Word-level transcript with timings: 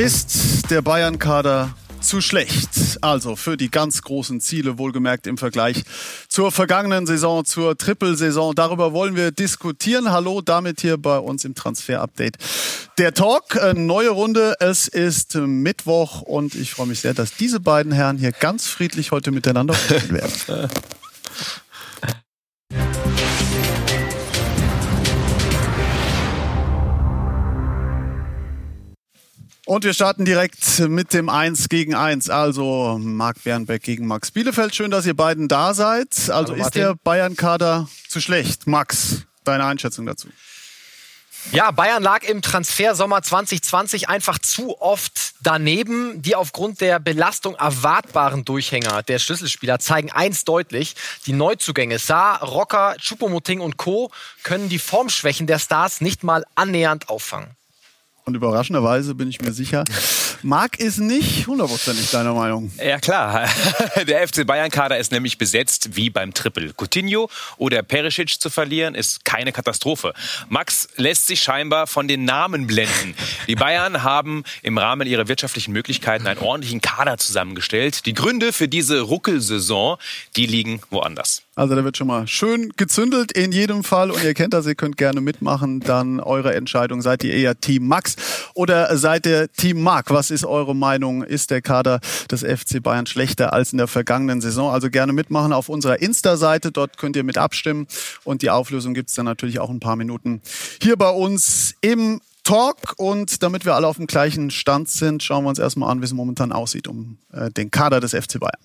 Ist 0.00 0.70
der 0.70 0.80
Bayern-Kader 0.80 1.74
zu 2.00 2.22
schlecht. 2.22 2.70
Also 3.02 3.36
für 3.36 3.58
die 3.58 3.70
ganz 3.70 4.00
großen 4.00 4.40
Ziele, 4.40 4.78
wohlgemerkt 4.78 5.26
im 5.26 5.36
Vergleich 5.36 5.82
zur 6.26 6.50
vergangenen 6.52 7.06
Saison, 7.06 7.44
zur 7.44 7.76
Triple-Saison. 7.76 8.54
Darüber 8.54 8.94
wollen 8.94 9.14
wir 9.14 9.30
diskutieren. 9.30 10.10
Hallo, 10.10 10.40
damit 10.40 10.80
hier 10.80 10.96
bei 10.96 11.18
uns 11.18 11.44
im 11.44 11.54
Transfer-Update. 11.54 12.38
Der 12.96 13.12
Talk, 13.12 13.56
äh, 13.56 13.74
neue 13.74 14.08
Runde. 14.08 14.54
Es 14.58 14.88
ist 14.88 15.34
Mittwoch 15.34 16.22
und 16.22 16.54
ich 16.54 16.70
freue 16.70 16.86
mich 16.86 17.00
sehr, 17.00 17.12
dass 17.12 17.34
diese 17.34 17.60
beiden 17.60 17.92
Herren 17.92 18.16
hier 18.16 18.32
ganz 18.32 18.68
friedlich 18.68 19.12
heute 19.12 19.32
miteinander 19.32 19.74
werden. 20.08 20.70
Und 29.70 29.84
wir 29.84 29.94
starten 29.94 30.24
direkt 30.24 30.80
mit 30.80 31.12
dem 31.12 31.28
1 31.28 31.68
gegen 31.68 31.94
1. 31.94 32.28
Also 32.28 32.98
Marc 33.00 33.44
Bernbeck 33.44 33.84
gegen 33.84 34.04
Max 34.04 34.32
Bielefeld. 34.32 34.74
Schön, 34.74 34.90
dass 34.90 35.06
ihr 35.06 35.14
beiden 35.14 35.46
da 35.46 35.74
seid. 35.74 36.08
Also 36.28 36.54
Hallo, 36.54 36.64
ist 36.64 36.74
der 36.74 36.96
Bayern-Kader 37.04 37.88
zu 38.08 38.20
schlecht? 38.20 38.66
Max, 38.66 39.26
deine 39.44 39.64
Einschätzung 39.66 40.06
dazu? 40.06 40.26
Ja, 41.52 41.70
Bayern 41.70 42.02
lag 42.02 42.24
im 42.24 42.42
Transfersommer 42.42 43.22
2020 43.22 44.08
einfach 44.08 44.40
zu 44.40 44.76
oft 44.80 45.34
daneben. 45.40 46.20
Die 46.20 46.34
aufgrund 46.34 46.80
der 46.80 46.98
Belastung 46.98 47.54
erwartbaren 47.54 48.44
Durchhänger 48.44 49.04
der 49.04 49.20
Schlüsselspieler 49.20 49.78
zeigen 49.78 50.10
eins 50.10 50.42
deutlich. 50.42 50.96
Die 51.26 51.32
Neuzugänge 51.32 52.00
Saar, 52.00 52.42
Rocker, 52.42 52.96
Chupomoting 52.98 53.60
und 53.60 53.76
Co. 53.76 54.10
können 54.42 54.68
die 54.68 54.80
Formschwächen 54.80 55.46
der 55.46 55.60
Stars 55.60 56.00
nicht 56.00 56.24
mal 56.24 56.44
annähernd 56.56 57.08
auffangen. 57.08 57.54
Und 58.30 58.36
überraschenderweise 58.36 59.16
bin 59.16 59.28
ich 59.28 59.40
mir 59.40 59.52
sicher, 59.52 59.82
Marc 60.44 60.78
ist 60.78 60.98
nicht 60.98 61.48
hundertprozentig 61.48 62.12
deiner 62.12 62.32
Meinung. 62.32 62.70
Ja 62.78 63.00
klar, 63.00 63.48
der 64.06 64.28
FC 64.28 64.46
Bayern-Kader 64.46 64.98
ist 64.98 65.10
nämlich 65.10 65.36
besetzt 65.36 65.96
wie 65.96 66.10
beim 66.10 66.32
Triple. 66.32 66.72
Coutinho 66.76 67.28
oder 67.56 67.82
Perisic 67.82 68.40
zu 68.40 68.48
verlieren 68.48 68.94
ist 68.94 69.24
keine 69.24 69.50
Katastrophe. 69.50 70.14
Max 70.48 70.86
lässt 70.94 71.26
sich 71.26 71.42
scheinbar 71.42 71.88
von 71.88 72.06
den 72.06 72.24
Namen 72.24 72.68
blenden. 72.68 73.16
Die 73.48 73.56
Bayern 73.56 74.04
haben 74.04 74.44
im 74.62 74.78
Rahmen 74.78 75.08
ihrer 75.08 75.26
wirtschaftlichen 75.26 75.72
Möglichkeiten 75.72 76.28
einen 76.28 76.38
ordentlichen 76.38 76.80
Kader 76.80 77.18
zusammengestellt. 77.18 78.06
Die 78.06 78.14
Gründe 78.14 78.52
für 78.52 78.68
diese 78.68 79.00
Ruckelsaison, 79.00 79.96
die 80.36 80.46
liegen 80.46 80.82
woanders. 80.90 81.42
Also 81.60 81.74
da 81.74 81.84
wird 81.84 81.98
schon 81.98 82.06
mal 82.06 82.26
schön 82.26 82.72
gezündelt 82.78 83.32
in 83.32 83.52
jedem 83.52 83.84
Fall 83.84 84.10
und 84.10 84.24
ihr 84.24 84.32
kennt 84.32 84.54
das, 84.54 84.66
ihr 84.66 84.74
könnt 84.74 84.96
gerne 84.96 85.20
mitmachen. 85.20 85.80
Dann 85.80 86.18
eure 86.18 86.54
Entscheidung. 86.54 87.02
Seid 87.02 87.22
ihr 87.22 87.34
eher 87.34 87.60
Team 87.60 87.86
Max 87.86 88.16
oder 88.54 88.96
seid 88.96 89.26
ihr 89.26 89.52
Team 89.52 89.82
Mark? 89.82 90.08
Was 90.08 90.30
ist 90.30 90.46
eure 90.46 90.74
Meinung? 90.74 91.22
Ist 91.22 91.50
der 91.50 91.60
Kader 91.60 92.00
des 92.30 92.40
FC 92.44 92.82
Bayern 92.82 93.04
schlechter 93.04 93.52
als 93.52 93.72
in 93.72 93.76
der 93.76 93.88
vergangenen 93.88 94.40
Saison? 94.40 94.72
Also 94.72 94.88
gerne 94.88 95.12
mitmachen 95.12 95.52
auf 95.52 95.68
unserer 95.68 96.00
Insta-Seite. 96.00 96.72
Dort 96.72 96.96
könnt 96.96 97.14
ihr 97.14 97.24
mit 97.24 97.36
abstimmen 97.36 97.86
und 98.24 98.40
die 98.40 98.48
Auflösung 98.48 98.94
gibt's 98.94 99.12
dann 99.12 99.26
natürlich 99.26 99.58
auch 99.58 99.68
ein 99.68 99.80
paar 99.80 99.96
Minuten 99.96 100.40
hier 100.80 100.96
bei 100.96 101.10
uns 101.10 101.74
im 101.82 102.22
Talk 102.42 102.94
und 102.96 103.42
damit 103.42 103.66
wir 103.66 103.74
alle 103.74 103.86
auf 103.86 103.98
dem 103.98 104.06
gleichen 104.06 104.50
Stand 104.50 104.88
sind, 104.88 105.22
schauen 105.22 105.44
wir 105.44 105.50
uns 105.50 105.58
erstmal 105.58 105.90
an, 105.90 106.00
wie 106.00 106.06
es 106.06 106.14
momentan 106.14 106.52
aussieht 106.52 106.88
um 106.88 107.18
äh, 107.34 107.50
den 107.50 107.70
Kader 107.70 108.00
des 108.00 108.12
FC 108.12 108.40
Bayern. 108.40 108.56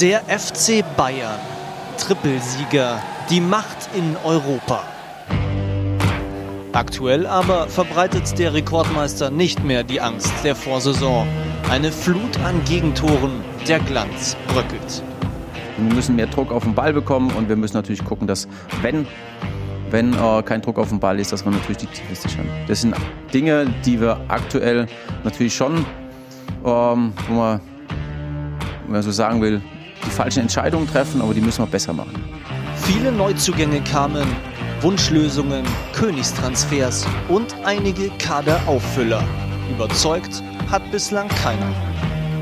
Der 0.00 0.20
FC 0.24 0.84
Bayern, 0.94 1.40
Trippelsieger, 1.96 3.00
die 3.30 3.40
Macht 3.40 3.88
in 3.96 4.14
Europa. 4.24 4.82
Aktuell 6.74 7.26
aber 7.26 7.66
verbreitet 7.68 8.38
der 8.38 8.52
Rekordmeister 8.52 9.30
nicht 9.30 9.64
mehr 9.64 9.84
die 9.84 10.02
Angst 10.02 10.34
der 10.44 10.54
Vorsaison. 10.54 11.26
Eine 11.70 11.90
Flut 11.90 12.38
an 12.44 12.62
Gegentoren, 12.66 13.40
der 13.66 13.78
Glanz 13.78 14.36
bröckelt. 14.48 15.02
Wir 15.78 15.94
müssen 15.94 16.16
mehr 16.16 16.26
Druck 16.26 16.52
auf 16.52 16.64
den 16.64 16.74
Ball 16.74 16.92
bekommen 16.92 17.30
und 17.30 17.48
wir 17.48 17.56
müssen 17.56 17.78
natürlich 17.78 18.04
gucken, 18.04 18.26
dass 18.26 18.46
wenn 18.82 19.06
wenn 19.88 20.12
äh, 20.12 20.42
kein 20.42 20.60
Druck 20.60 20.78
auf 20.78 20.90
den 20.90 21.00
Ball 21.00 21.18
ist, 21.18 21.32
dass 21.32 21.42
wir 21.46 21.52
natürlich 21.52 21.78
die 21.78 21.86
Tiefe 21.86 22.14
sichern. 22.14 22.46
Das 22.68 22.82
sind 22.82 22.94
Dinge, 23.32 23.66
die 23.86 23.98
wir 23.98 24.20
aktuell 24.28 24.88
natürlich 25.24 25.54
schon, 25.54 25.86
ähm, 26.66 27.14
wo 27.28 27.34
man, 27.34 27.60
wenn 28.84 28.92
man 28.92 29.02
so 29.02 29.10
sagen 29.10 29.40
will, 29.40 29.62
die 30.06 30.10
falschen 30.10 30.40
Entscheidungen 30.40 30.86
treffen, 30.88 31.20
aber 31.20 31.34
die 31.34 31.40
müssen 31.40 31.62
wir 31.62 31.66
besser 31.66 31.92
machen. 31.92 32.24
Viele 32.76 33.12
Neuzugänge 33.12 33.80
kamen, 33.82 34.26
Wunschlösungen, 34.80 35.64
Königstransfers 35.94 37.06
und 37.28 37.54
einige 37.64 38.10
Kaderauffüller. 38.18 39.22
Überzeugt 39.70 40.42
hat 40.70 40.88
bislang 40.92 41.28
keiner. 41.28 41.72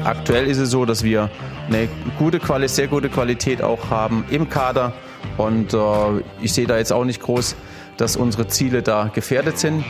Aktuell 0.04 0.46
ist 0.46 0.58
es 0.58 0.70
so, 0.70 0.84
dass 0.84 1.02
wir 1.02 1.30
eine 1.68 1.88
gute 2.18 2.38
Qualität, 2.38 2.76
sehr 2.76 2.88
gute 2.88 3.08
Qualität 3.08 3.62
auch 3.62 3.90
haben 3.90 4.24
im 4.30 4.48
Kader. 4.48 4.92
Und 5.38 5.72
äh, 5.72 5.78
ich 6.42 6.52
sehe 6.52 6.66
da 6.66 6.76
jetzt 6.76 6.92
auch 6.92 7.04
nicht 7.04 7.22
groß, 7.22 7.56
dass 7.96 8.16
unsere 8.16 8.46
Ziele 8.48 8.82
da 8.82 9.10
gefährdet 9.12 9.58
sind. 9.58 9.84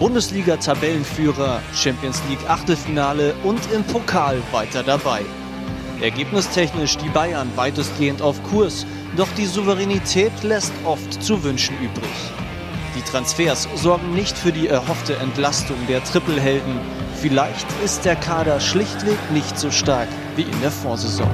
Bundesliga-Tabellenführer, 0.00 1.60
Champions 1.74 2.22
League 2.28 2.48
Achtelfinale 2.48 3.34
und 3.44 3.60
im 3.72 3.84
Pokal 3.84 4.38
weiter 4.50 4.82
dabei. 4.82 5.20
Ergebnistechnisch 6.02 6.96
die 6.96 7.08
Bayern 7.08 7.50
weitestgehend 7.56 8.22
auf 8.22 8.42
Kurs, 8.44 8.86
doch 9.16 9.28
die 9.36 9.46
Souveränität 9.46 10.32
lässt 10.42 10.72
oft 10.84 11.22
zu 11.22 11.42
wünschen 11.44 11.76
übrig. 11.78 12.10
Die 12.96 13.02
Transfers 13.02 13.68
sorgen 13.76 14.14
nicht 14.14 14.36
für 14.36 14.52
die 14.52 14.68
erhoffte 14.68 15.16
Entlastung 15.16 15.76
der 15.88 16.02
Trippelhelden. 16.02 16.80
Vielleicht 17.20 17.66
ist 17.84 18.04
der 18.04 18.16
Kader 18.16 18.60
schlichtweg 18.60 19.18
nicht 19.32 19.58
so 19.58 19.70
stark 19.70 20.08
wie 20.36 20.42
in 20.42 20.60
der 20.60 20.70
Vorsaison. 20.70 21.30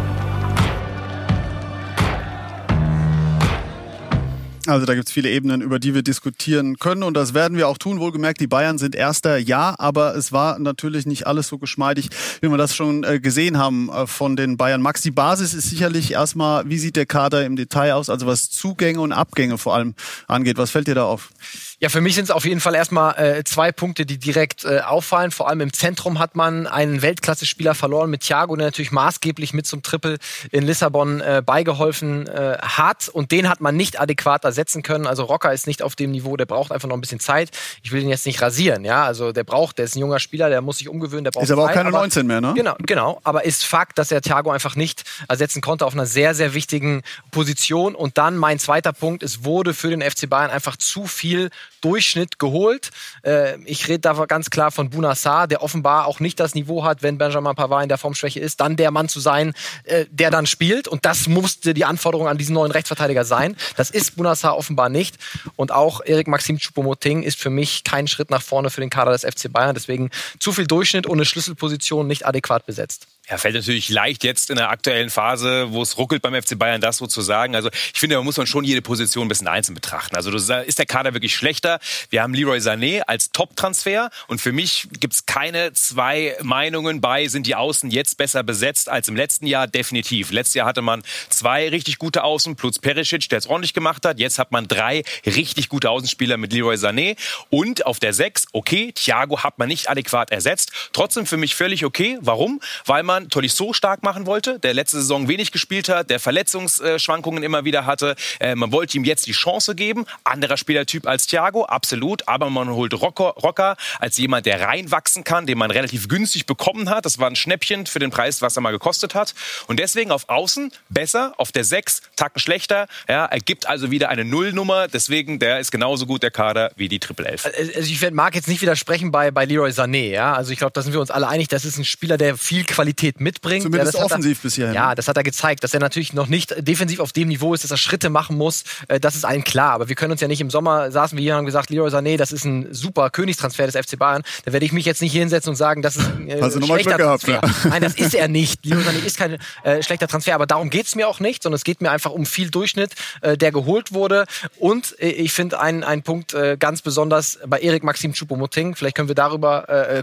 Also 4.69 4.87
da 4.87 4.95
gibt 4.95 5.09
es 5.09 5.13
viele 5.13 5.31
Ebenen, 5.31 5.61
über 5.61 5.79
die 5.79 5.95
wir 5.95 6.03
diskutieren 6.03 6.79
können 6.79 7.03
und 7.03 7.15
das 7.15 7.35
werden 7.35 7.57
wir 7.57 7.69
auch 7.69 7.79
tun. 7.79 8.01
Wohlgemerkt, 8.01 8.41
die 8.41 8.47
Bayern 8.47 8.79
sind 8.79 8.95
erster, 8.95 9.39
ja, 9.39 9.75
aber 9.79 10.17
es 10.17 10.33
war 10.33 10.59
natürlich 10.59 11.07
nicht 11.07 11.27
alles 11.27 11.49
so 11.49 11.59
geschmeidig, 11.59 12.09
wie 12.41 12.49
wir 12.49 12.57
das 12.57 12.75
schon 12.75 13.05
äh, 13.05 13.21
gesehen 13.21 13.59
haben 13.59 13.89
äh, 13.91 14.07
von 14.07 14.37
den 14.37 14.57
Bayern. 14.57 14.83
Max, 14.83 15.03
die 15.03 15.11
Basis 15.11 15.55
ist 15.55 15.71
sicherlich 15.71 16.13
erstmal, 16.13 16.69
wie 16.69 16.79
sieht 16.79 16.97
der 16.97 17.07
Kader 17.07 17.45
im 17.45 17.57
Detail 17.57 17.95
aus, 17.95 18.11
also 18.11 18.27
was 18.27 18.51
Zugänge 18.51 19.01
und 19.01 19.13
Abgänge 19.13 19.59
vor 19.59 19.75
allem 19.75 19.95
angeht. 20.27 20.59
Was 20.59 20.71
fällt 20.71 20.89
dir 20.89 20.95
da 20.95 21.05
auf? 21.05 21.31
Ja, 21.79 21.91
für 21.91 22.01
mich 22.01 22.15
sind 22.15 22.25
es 22.25 22.31
auf 22.31 22.47
jeden 22.47 22.61
Fall 22.61 22.75
erstmal 22.75 23.19
äh, 23.19 23.45
zwei 23.45 23.71
Punkte, 23.71 24.07
die 24.07 24.17
direkt 24.17 24.65
äh, 24.65 24.81
auffallen. 24.81 25.31
Vor 25.31 25.47
allem 25.47 25.61
im 25.61 25.75
Zentrum 25.75 26.19
hat 26.19 26.35
man 26.35 26.67
einen 26.67 27.03
Weltklasse-Spieler 27.03 27.75
verloren 27.75 28.09
mit 28.09 28.23
Thiago, 28.23 28.57
der 28.57 28.69
natürlich 28.69 28.93
maßgeblich 28.93 29.53
mit 29.53 29.67
zum 29.67 29.83
Triple 29.83 30.17
in 30.51 30.65
Lissabon 30.65 31.21
äh, 31.21 31.43
beigeholfen 31.45 32.29
äh, 32.29 32.57
hat. 32.63 33.11
Und 33.11 33.31
den 33.31 33.51
hat 33.51 33.61
man 33.61 33.77
nicht 33.77 34.01
adäquat 34.01 34.47
ersetzen 34.47 34.83
können. 34.83 35.07
Also 35.07 35.25
Rocker 35.25 35.53
ist 35.53 35.67
nicht 35.67 35.83
auf 35.83 35.95
dem 35.97 36.13
Niveau, 36.13 36.39
der 36.39 36.47
braucht 36.47 36.73
einfach 36.73 36.89
noch 36.89 36.97
ein 36.97 37.03
bisschen 37.03 37.21
Zeit. 37.21 37.51
Ich 37.83 37.93
will 37.93 38.01
ihn 38.01 38.09
jetzt 38.09 38.25
nicht 38.25 38.41
rasieren, 38.41 38.87
ja. 38.87 39.05
Also 39.05 39.33
der 39.33 39.45
braucht, 39.45 39.77
der 39.77 39.85
ist 39.85 39.97
ein 39.97 40.01
junger 40.01 40.19
Spieler, 40.19 40.49
der 40.49 40.63
muss 40.63 40.79
sich 40.79 40.89
umgewöhnen, 40.89 41.25
der 41.25 41.33
braucht 41.33 41.45
Ist 41.45 41.51
aber 41.51 41.65
Zeit, 41.67 41.73
auch 41.73 41.75
keine 41.75 41.89
aber, 41.91 41.99
19 41.99 42.27
mehr, 42.27 42.41
ne? 42.41 42.55
Genau, 42.57 42.75
genau. 42.79 43.21
Aber 43.23 43.45
ist 43.45 43.67
Fakt, 43.67 43.99
dass 43.99 44.11
er 44.11 44.23
Thiago 44.23 44.51
einfach 44.51 44.77
nicht 44.77 45.03
ersetzen 45.29 45.61
konnte 45.61 45.85
auf 45.85 45.93
einer 45.93 46.07
sehr, 46.07 46.35
sehr 46.35 46.55
wichtigen 46.55 47.03
Position. 47.33 47.95
Und 47.95 48.17
dann 48.17 48.39
mein 48.39 48.59
zweiter 48.59 48.95
Punkt, 48.95 49.23
es 49.23 49.45
wurde 49.45 49.75
für 49.75 49.91
den 49.91 50.01
FC 50.01 50.27
Bayern 50.27 50.51
einfach 50.51 50.79
zu 50.79 51.07
viel 51.07 51.51
Durchschnitt 51.81 52.39
geholt. 52.39 52.91
Äh, 53.23 53.59
ich 53.65 53.89
rede 53.89 54.01
da 54.01 54.13
ganz 54.27 54.51
klar 54.51 54.71
von 54.71 54.91
Bunassar, 54.91 55.47
der 55.47 55.63
offenbar 55.63 56.07
auch 56.07 56.21
nicht 56.21 56.41
das 56.41 56.55
Niveau 56.55 56.85
hat, 56.85 57.03
wenn 57.03 57.19
Benjamin 57.19 57.55
Pavard 57.55 57.83
in 57.83 57.89
der 57.89 57.99
Formschwäche 57.99 58.41
ist, 58.41 58.61
dann 58.61 58.77
der 58.77 58.91
Mann 58.91 59.09
zu 59.09 59.21
sein, 59.21 59.53
äh, 59.85 60.07
der 60.11 60.31
dann 60.31 60.47
spielt. 60.47 60.89
Und 60.89 61.05
das 61.05 61.29
musste 61.29 61.75
die 61.75 61.85
Anforderung 61.85 62.29
an 62.29 62.39
diesen 62.39 62.55
neuen 62.55 62.73
Rechtsverteidiger 62.73 63.25
sein. 63.25 63.57
Das 63.77 63.91
ist 63.91 64.17
Bunassar 64.17 64.57
offenbar 64.57 64.89
nicht. 64.89 65.17
Und 65.57 65.73
auch 65.73 66.01
Erik 66.05 66.29
Maxim 66.29 66.59
Choupo-Moting 66.59 67.23
ist 67.23 67.39
für 67.39 67.51
mich 67.51 67.85
kein 67.85 68.09
Schritt 68.09 68.31
nach 68.31 68.43
vorne 68.43 68.71
für 68.71 68.81
den 68.81 68.91
Kader 68.91 69.13
des 69.13 69.23
FC 69.23 69.53
Bayern. 69.53 69.75
Deswegen 69.75 70.11
zu 70.39 70.53
viel 70.53 70.67
Durchschnitt 70.67 71.11
eine 71.11 71.25
Schlüsselposition 71.25 72.07
nicht 72.07 72.27
adäquat 72.27 72.67
besetzt. 72.67 73.07
Ja, 73.29 73.39
fällt 73.39 73.57
natürlich 73.57 73.89
leicht 73.89 74.23
jetzt 74.23 74.51
in 74.51 74.57
der 74.57 74.71
aktuellen 74.71 75.11
Phase, 75.11 75.73
wo 75.73 75.83
es 75.83 75.99
ruckelt 75.99 76.23
beim 76.23 76.41
FC 76.41 76.57
Bayern, 76.57 76.81
das 76.81 76.99
so 76.99 77.09
zu 77.09 77.23
sagen. 77.23 77.57
Also 77.57 77.71
ich 77.93 77.99
finde, 77.99 78.15
da 78.15 78.23
muss 78.23 78.37
man 78.37 78.47
schon 78.47 78.63
jede 78.63 78.83
Position 78.83 79.27
ein 79.27 79.29
bisschen 79.29 79.49
einzeln 79.49 79.75
betrachten. 79.75 80.15
Also 80.15 80.31
ist 80.31 80.79
der 80.79 80.87
Kader 80.87 81.13
wirklich 81.13 81.35
schlechter. 81.35 81.81
Wir 82.11 82.23
haben 82.23 82.35
Leroy 82.35 82.59
Sané 82.59 83.01
als 83.01 83.33
Top-Transfer 83.33 84.11
und 84.29 84.41
für 84.41 84.53
mich 84.53 84.87
gibt's 85.01 85.27
keine 85.27 85.73
zwei 85.73 86.37
Meinungen 86.43 87.01
bei, 87.01 87.27
sind 87.27 87.49
die 87.49 87.57
Außen 87.57 87.91
jetzt 87.91 88.17
besser 88.17 88.45
besetzt 88.45 88.89
als 88.89 89.09
im 89.09 89.17
letzten 89.17 89.47
Jahr? 89.47 89.67
Definitiv. 89.67 90.31
Letztes 90.31 90.55
Jahr 90.55 90.69
hatte 90.69 90.83
man 90.83 91.03
zwei 91.29 91.69
richtig 91.69 91.99
gute 91.99 92.23
Außen, 92.23 92.55
plus 92.55 92.79
Perisic, 92.79 93.29
der 93.29 93.39
es 93.39 93.49
ordentlich 93.49 93.75
gemacht 93.75 94.07
hat. 94.07 94.21
Jetzt 94.21 94.39
hat 94.39 94.53
man 94.53 94.69
drei 94.69 95.03
richtig 95.25 95.69
gute 95.69 95.91
Außenspieler 95.91 96.37
mit 96.37 96.53
Leroy 96.53 96.77
Sané 96.77 97.17
und 97.51 97.87
auf 97.87 97.99
der 97.99 98.13
sechs, 98.13 98.47
okay, 98.53 98.93
Thiago 98.93 99.43
hat 99.43 99.59
man 99.59 99.67
nicht 99.67 99.91
adäquat 99.91 100.31
ersetzt. 100.31 100.71
Trotzdem 100.93 101.27
für 101.27 101.39
mich 101.39 101.57
völlig 101.57 101.85
okay. 101.85 102.19
Warum? 102.21 102.61
Weil 102.85 103.03
man 103.03 103.16
man 103.17 103.31
Tolisso 103.31 103.73
stark 103.73 104.03
machen 104.03 104.27
wollte, 104.27 104.59
der 104.59 104.75
letzte 104.75 104.99
Saison 104.99 105.27
wenig 105.27 105.51
gespielt 105.51 105.89
hat, 105.89 106.11
der 106.11 106.21
Verletzungsschwankungen 106.21 107.43
immer 107.43 107.65
wieder 107.65 107.87
hatte. 107.87 108.15
Äh, 108.41 108.55
man 108.55 108.73
wollte 108.73 108.99
ihm 108.99 109.05
jetzt 109.05 109.27
die 109.27 109.33
Chance 109.33 109.75
geben. 109.75 110.05
Anderer 110.25 110.59
Spielertyp 110.59 111.07
als 111.07 111.27
Thiago, 111.27 111.65
absolut. 111.65 112.29
Aber 112.29 112.51
man 112.51 112.69
holt 112.69 112.93
Rocker, 112.95 113.77
als 113.99 114.19
jemand, 114.19 114.45
der 114.45 114.61
reinwachsen 114.61 115.25
kann, 115.25 115.47
den 115.47 115.57
man 115.57 115.71
relativ 115.71 116.09
günstig 116.09 116.45
bekommen 116.45 116.91
hat. 116.91 117.07
Das 117.07 117.19
war 117.19 117.29
ein 117.29 117.37
Schnäppchen 117.37 117.87
für 117.87 117.99
den 117.99 118.11
Preis, 118.11 118.43
was 118.43 118.57
er 118.57 118.61
mal 118.61 118.71
gekostet 118.71 119.15
hat. 119.15 119.35
Und 119.67 119.81
deswegen 119.81 120.11
auf 120.11 120.29
Außen 120.29 120.73
besser, 120.91 121.33
auf 121.39 121.53
der 121.53 121.65
6 121.65 122.03
Tacken 122.17 122.41
schlechter. 122.41 122.87
Ja, 123.09 123.25
er 123.25 123.41
gibt 123.41 123.67
also 123.67 123.91
wieder 123.91 124.11
eine 124.11 124.25
Nullnummer. 124.25 124.89
Deswegen, 124.89 125.39
der 125.39 125.61
ist 125.61 125.71
genauso 125.71 126.05
gut 126.05 126.23
der 126.23 126.31
Kader 126.31 126.71
wie 126.77 126.89
die 126.89 126.99
Triple 126.99 127.27
Elf. 127.27 127.47
Also 127.47 127.91
ich 127.91 128.11
mag 128.11 128.35
jetzt 128.35 128.49
nicht 128.49 128.61
widersprechen 128.61 129.11
bei, 129.11 129.31
bei 129.31 129.47
Leroy 129.47 129.71
Sané. 129.71 130.11
Ja? 130.11 130.35
Also 130.35 130.53
ich 130.53 130.59
glaube, 130.59 130.73
da 130.73 130.83
sind 130.83 130.93
wir 130.93 131.01
uns 131.01 131.11
alle 131.11 131.29
einig. 131.29 131.49
Das 131.49 131.65
ist 131.65 131.79
ein 131.79 131.85
Spieler, 131.85 132.19
der 132.19 132.37
viel 132.37 132.65
Qualität 132.65 133.06
mitbringt. 133.19 133.63
Zumindest 133.63 133.95
ja, 133.95 134.05
offensiv 134.05 134.39
er, 134.39 134.43
bisher. 134.43 134.73
Ja, 134.73 134.95
das 134.95 135.09
hat 135.09 135.17
er 135.17 135.23
gezeigt, 135.23 135.65
dass 135.65 135.75
er 135.75 135.81
natürlich 135.81 136.13
noch 136.13 136.27
nicht 136.27 136.55
defensiv 136.67 137.01
auf 137.01 137.13
dem 137.13 137.29
Niveau 137.29 137.55
ist, 137.55 137.65
dass 137.65 137.71
er 137.71 137.77
Schritte 137.77 138.11
machen 138.11 138.37
muss. 138.37 138.65
Äh, 138.89 139.01
das 139.01 139.17
ist 139.17 139.25
allen 139.25 139.45
klar. 139.45 139.73
Aber 139.73 139.89
wir 139.89 139.97
können 139.97 140.13
uns 140.13 140.21
ja 140.21 140.29
nicht 140.29 140.41
im 140.41 140.51
Sommer 140.51 140.91
saßen 140.91 141.17
wir 141.17 141.23
hier 141.23 141.33
und 141.35 141.39
haben 141.39 141.47
gesagt, 141.47 141.71
Leroy 141.71 141.89
Sané, 141.89 142.17
das 142.17 142.33
ist 142.33 142.45
ein 142.45 142.73
super 142.73 143.11
Königstransfer 143.11 143.67
des 143.67 143.77
FC 143.77 143.99
Bayern. 143.99 144.23
Da 144.45 144.53
werde 144.53 144.65
ich 144.67 144.73
mich 144.73 144.85
jetzt 144.85 145.03
nicht 145.03 145.13
hier 145.13 145.21
hinsetzen 145.21 145.51
und 145.51 145.57
sagen, 145.57 145.83
das 145.83 145.97
ist 145.97 146.07
ein 146.07 146.29
äh, 146.29 146.51
schlechter 146.51 146.97
Glück 146.97 146.99
Transfer. 146.99 147.41
Gehabt, 147.41 147.65
ja. 147.65 147.71
Nein, 147.71 147.83
das 147.83 147.95
ist 147.95 148.15
er 148.15 148.29
nicht. 148.29 148.65
Leroy 148.65 148.83
Sané 148.83 149.05
ist 149.05 149.19
kein 149.19 149.39
äh, 149.63 149.83
schlechter 149.83 150.09
Transfer. 150.09 150.35
Aber 150.35 150.47
darum 150.47 150.71
geht 150.71 150.87
es 150.87 150.95
mir 150.95 151.09
auch 151.09 151.21
nicht, 151.21 151.43
sondern 151.43 151.57
es 151.57 151.65
geht 151.65 151.81
mir 151.81 151.91
einfach 151.91 152.11
um 152.11 152.27
viel 152.27 152.51
Durchschnitt, 152.51 152.93
äh, 153.21 153.37
der 153.37 153.53
geholt 153.53 153.93
wurde. 153.93 154.27
Und 154.59 154.99
äh, 155.01 155.09
ich 155.09 155.33
finde 155.33 155.61
einen, 155.61 155.85
einen 155.85 156.03
Punkt 156.03 156.35
äh, 156.35 156.57
ganz 156.59 156.83
besonders 156.83 157.39
bei 157.47 157.61
Erik 157.61 157.85
Maxim 157.85 158.13
Choupo-Moting. 158.13 158.75
Vielleicht 158.77 158.97
können 158.97 159.09
wir 159.09 159.15
darüber 159.15 159.47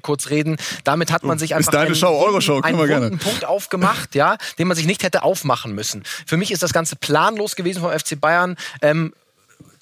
kurz 0.02 0.30
reden. 0.30 0.58
Damit 0.84 1.12
hat 1.12 1.24
man 1.24 1.38
sich 1.38 1.56
einfach 1.56 1.72
deine 1.72 1.88
einen, 1.88 1.96
Show, 1.96 2.08
eure 2.08 2.42
Show, 2.42 2.62
können 2.62 2.78
wir 2.78 2.88
gerne. 2.94 3.12
wunden 3.12 3.20
Punkt 3.20 3.46
aufgemacht, 3.46 4.16
ja, 4.16 4.38
den 4.58 4.68
man 4.68 4.78
sich 4.78 4.86
nicht 4.86 5.04
hätte 5.04 5.24
aufmachen 5.24 5.74
müssen. 5.74 6.04
Für 6.26 6.38
mich 6.38 6.52
ist 6.52 6.64
das 6.64 6.74
Ganze 6.74 6.96
planlos 6.96 7.56
gewesen 7.56 7.82
vom 7.82 7.92
FC 7.92 8.20
Bayern. 8.20 8.56
Ähm, 8.82 9.14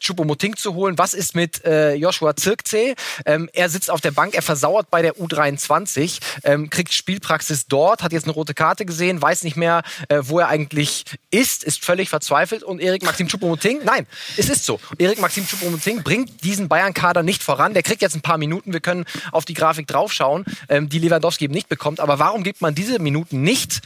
Choupo-Moting 0.01 0.55
zu 0.55 0.73
holen. 0.73 0.97
Was 0.97 1.13
ist 1.13 1.35
mit 1.35 1.63
äh, 1.63 1.93
Joshua 1.93 2.35
Zirkzee? 2.35 2.95
Ähm, 3.25 3.49
er 3.53 3.69
sitzt 3.69 3.89
auf 3.89 4.01
der 4.01 4.11
Bank, 4.11 4.33
er 4.33 4.41
versauert 4.41 4.89
bei 4.89 5.01
der 5.01 5.15
U23, 5.15 6.19
ähm, 6.43 6.69
kriegt 6.69 6.93
Spielpraxis 6.93 7.67
dort, 7.67 8.03
hat 8.03 8.11
jetzt 8.11 8.25
eine 8.25 8.33
rote 8.33 8.53
Karte 8.53 8.85
gesehen, 8.85 9.21
weiß 9.21 9.43
nicht 9.43 9.57
mehr, 9.57 9.83
äh, 10.09 10.19
wo 10.23 10.39
er 10.39 10.47
eigentlich 10.47 11.05
ist, 11.29 11.63
ist 11.63 11.83
völlig 11.83 12.09
verzweifelt 12.09 12.63
und 12.63 12.79
Erik 12.79 13.03
Maxim 13.03 13.27
Choupo-Moting, 13.27 13.81
nein, 13.83 14.07
es 14.37 14.49
ist 14.49 14.65
so. 14.65 14.79
Erik 14.97 15.19
Maxim 15.19 15.45
Choupo-Moting 15.45 16.03
bringt 16.03 16.43
diesen 16.43 16.67
Bayern-Kader 16.67 17.23
nicht 17.23 17.43
voran. 17.43 17.73
Der 17.73 17.83
kriegt 17.83 18.01
jetzt 18.01 18.15
ein 18.15 18.21
paar 18.21 18.37
Minuten, 18.37 18.73
wir 18.73 18.79
können 18.79 19.05
auf 19.31 19.45
die 19.45 19.53
Grafik 19.53 19.87
draufschauen, 19.87 20.45
ähm, 20.69 20.89
die 20.89 20.99
Lewandowski 20.99 21.45
eben 21.45 21.53
nicht 21.53 21.69
bekommt. 21.69 21.99
Aber 21.99 22.19
warum 22.19 22.43
gibt 22.43 22.61
man 22.61 22.75
diese 22.75 22.99
Minuten 22.99 23.41
nicht 23.41 23.81